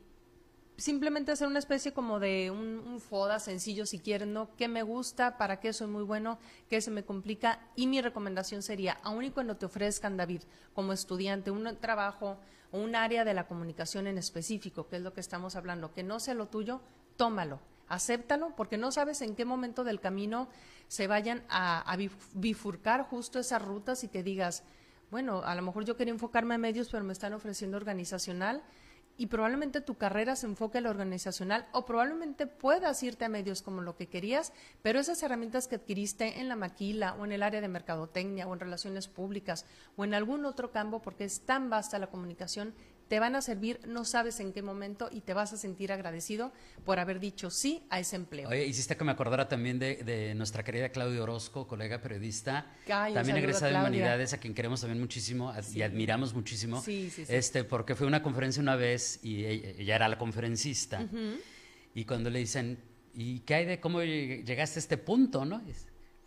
simplemente 0.77 1.31
hacer 1.31 1.47
una 1.47 1.59
especie 1.59 1.93
como 1.93 2.19
de 2.19 2.51
un, 2.51 2.79
un 2.85 2.99
FODA 2.99 3.39
sencillo 3.39 3.85
si 3.85 3.99
quieren, 3.99 4.33
¿no? 4.33 4.55
¿Qué 4.55 4.67
me 4.67 4.83
gusta? 4.83 5.37
¿Para 5.37 5.59
qué 5.59 5.71
soy 5.73 5.87
muy 5.87 6.03
bueno? 6.03 6.37
¿Qué 6.69 6.81
se 6.81 6.91
me 6.91 7.03
complica? 7.03 7.59
Y 7.75 7.87
mi 7.87 8.01
recomendación 8.01 8.61
sería, 8.61 8.97
aun 9.03 9.23
y 9.23 9.31
cuando 9.31 9.55
te 9.55 9.65
ofrezcan, 9.65 10.17
David, 10.17 10.41
como 10.73 10.93
estudiante, 10.93 11.51
un 11.51 11.77
trabajo 11.79 12.37
o 12.71 12.79
un 12.79 12.95
área 12.95 13.23
de 13.23 13.33
la 13.33 13.47
comunicación 13.47 14.07
en 14.07 14.17
específico, 14.17 14.87
que 14.87 14.97
es 14.97 15.01
lo 15.01 15.13
que 15.13 15.21
estamos 15.21 15.55
hablando, 15.55 15.93
que 15.93 16.03
no 16.03 16.19
sea 16.19 16.33
lo 16.33 16.47
tuyo, 16.47 16.81
tómalo, 17.15 17.59
acéptalo, 17.87 18.55
porque 18.55 18.77
no 18.77 18.91
sabes 18.91 19.21
en 19.21 19.35
qué 19.35 19.45
momento 19.45 19.83
del 19.83 19.99
camino 19.99 20.47
se 20.87 21.07
vayan 21.07 21.43
a, 21.49 21.81
a 21.91 21.97
bif- 21.97 22.11
bifurcar 22.33 23.03
justo 23.03 23.39
esas 23.39 23.61
rutas 23.61 24.03
y 24.03 24.07
que 24.07 24.23
digas, 24.23 24.63
bueno, 25.11 25.41
a 25.43 25.55
lo 25.55 25.61
mejor 25.61 25.85
yo 25.85 25.95
quería 25.95 26.13
enfocarme 26.13 26.55
a 26.55 26.57
medios, 26.57 26.89
pero 26.89 27.03
me 27.03 27.13
están 27.13 27.33
ofreciendo 27.33 27.77
organizacional 27.77 28.63
y 29.17 29.27
probablemente 29.27 29.79
tu 29.79 29.95
carrera 29.95 30.35
se 30.35 30.45
enfoque 30.45 30.79
en 30.79 30.83
la 30.83 30.89
organizacional 30.89 31.65
o 31.71 31.85
probablemente 31.85 32.47
puedas 32.47 33.01
irte 33.01 33.23
a 33.23 33.29
medios 33.29 33.61
como 33.61 33.81
lo 33.81 33.95
que 33.95 34.07
querías, 34.07 34.51
pero 34.81 34.99
esas 34.99 35.23
herramientas 35.23 35.67
que 35.69 35.75
adquiriste 35.75 36.41
en 36.41 36.49
la 36.49 36.57
maquila 36.57 37.13
o 37.13 37.23
en 37.23 37.31
el 37.31 37.43
área 37.43 37.61
de 37.61 37.67
mercadotecnia 37.69 38.45
o 38.45 38.53
en 38.53 38.59
relaciones 38.59 39.07
públicas 39.07 39.65
o 39.95 40.03
en 40.03 40.13
algún 40.15 40.43
otro 40.43 40.71
campo, 40.71 41.01
porque 41.01 41.23
es 41.23 41.41
tan 41.41 41.69
vasta 41.69 41.97
la 41.97 42.07
comunicación, 42.07 42.73
te 43.07 43.19
van 43.19 43.35
a 43.35 43.41
servir, 43.41 43.79
no 43.87 44.03
sabes 44.05 44.39
en 44.39 44.51
qué 44.51 44.61
momento 44.61 45.09
y 45.11 45.21
te 45.21 45.33
vas 45.33 45.53
a 45.53 45.57
sentir 45.57 45.91
agradecido 45.91 46.51
por 46.85 46.99
haber 46.99 47.19
dicho 47.19 47.51
sí 47.51 47.83
a 47.89 47.99
ese 47.99 48.15
empleo. 48.15 48.49
Oye, 48.49 48.65
hiciste 48.65 48.97
que 48.97 49.03
me 49.03 49.11
acordara 49.11 49.47
también 49.47 49.77
de, 49.77 49.97
de 49.97 50.33
nuestra 50.35 50.63
querida 50.63 50.89
Claudia 50.89 51.21
Orozco, 51.21 51.67
colega 51.67 52.01
periodista, 52.01 52.71
Ay, 52.87 53.13
también 53.13 53.37
egresada 53.37 53.71
de. 53.71 53.77
Humanidades, 53.79 54.33
a 54.33 54.39
quien 54.39 54.53
queremos 54.53 54.81
también 54.81 54.99
muchísimo 54.99 55.53
y 55.73 55.81
admiramos 55.83 56.33
muchísimo. 56.33 56.81
Sí, 56.81 57.09
sí, 57.13 57.25
sí. 57.25 57.33
Este, 57.33 57.63
porque 57.63 57.93
fue 57.95 58.05
a 58.05 58.07
una 58.07 58.23
conferencia 58.23 58.61
una 58.61 58.75
vez 58.75 59.19
y 59.23 59.45
ella, 59.45 59.69
ella 59.77 59.95
era 59.95 60.07
la 60.07 60.17
conferencista. 60.17 61.07
Y 61.93 62.05
cuando 62.05 62.29
le 62.29 62.39
dicen, 62.39 62.77
¿y 63.13 63.39
qué 63.41 63.55
hay 63.55 63.65
de 63.65 63.79
cómo 63.79 64.01
lleg- 64.01 64.43
llegaste 64.43 64.79
a 64.79 64.81
este 64.81 64.97
punto, 64.97 65.45
no? 65.45 65.61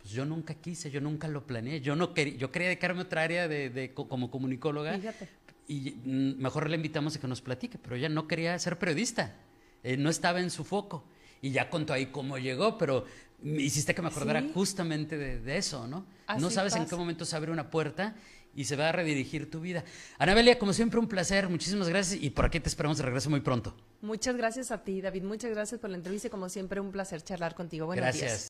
Pues 0.01 0.11
yo 0.13 0.23
nunca 0.25 0.53
quise, 0.55 0.89
yo 0.89 1.01
nunca 1.01 1.27
lo 1.27 1.45
planeé, 1.45 1.81
yo 1.81 1.95
no 1.95 2.13
quería, 2.13 2.35
yo 2.37 2.51
quería 2.51 2.69
dedicarme 2.69 3.01
a 3.01 3.03
otra 3.03 3.21
área 3.23 3.47
de, 3.49 3.69
de 3.69 3.93
co- 3.93 4.07
como 4.07 4.31
comunicóloga. 4.31 4.97
Fíjate 4.97 5.27
y 5.69 5.91
mm, 6.03 6.41
mejor 6.41 6.69
le 6.69 6.75
invitamos 6.75 7.15
a 7.15 7.21
que 7.21 7.27
nos 7.27 7.41
platique, 7.41 7.77
pero 7.77 7.95
ella 7.95 8.09
no 8.09 8.27
quería 8.27 8.57
ser 8.57 8.77
periodista, 8.79 9.35
eh, 9.83 9.95
no 9.95 10.09
estaba 10.09 10.41
en 10.41 10.49
su 10.49 10.65
foco. 10.65 11.05
Y 11.41 11.51
ya 11.51 11.69
contó 11.69 11.93
ahí 11.93 12.07
cómo 12.07 12.37
llegó, 12.37 12.77
pero 12.77 13.05
me 13.41 13.61
hiciste 13.61 13.95
que 13.95 14.01
me 14.01 14.09
acordara 14.09 14.43
justamente 14.53 15.17
de, 15.17 15.57
eso, 15.57 15.87
¿no? 15.87 16.05
No 16.37 16.49
sabes 16.49 16.75
en 16.75 16.85
qué 16.85 16.97
momento 16.97 17.23
se 17.23 17.35
abre 17.35 17.51
una 17.51 17.69
puerta 17.69 18.15
y 18.53 18.65
se 18.65 18.75
va 18.75 18.89
a 18.89 18.91
redirigir 18.91 19.49
tu 19.49 19.61
vida. 19.61 19.85
Anabelia, 20.17 20.59
como 20.59 20.73
siempre, 20.73 20.99
un 20.99 21.07
placer, 21.07 21.47
muchísimas 21.47 21.87
gracias 21.87 22.21
y 22.21 22.29
por 22.31 22.45
aquí 22.45 22.59
te 22.59 22.67
esperamos 22.67 22.97
de 22.97 23.05
regreso 23.05 23.29
muy 23.29 23.39
pronto. 23.39 23.73
Muchas 24.01 24.35
gracias 24.35 24.71
a 24.71 24.83
ti, 24.83 24.99
David, 24.99 25.23
muchas 25.23 25.51
gracias 25.51 25.79
por 25.79 25.89
la 25.91 25.95
entrevista 25.95 26.27
y 26.27 26.31
como 26.31 26.49
siempre, 26.49 26.81
un 26.81 26.91
placer 26.91 27.21
charlar 27.21 27.55
contigo. 27.55 27.85
Buenos 27.85 28.03
gracias. 28.03 28.31
días. 28.31 28.49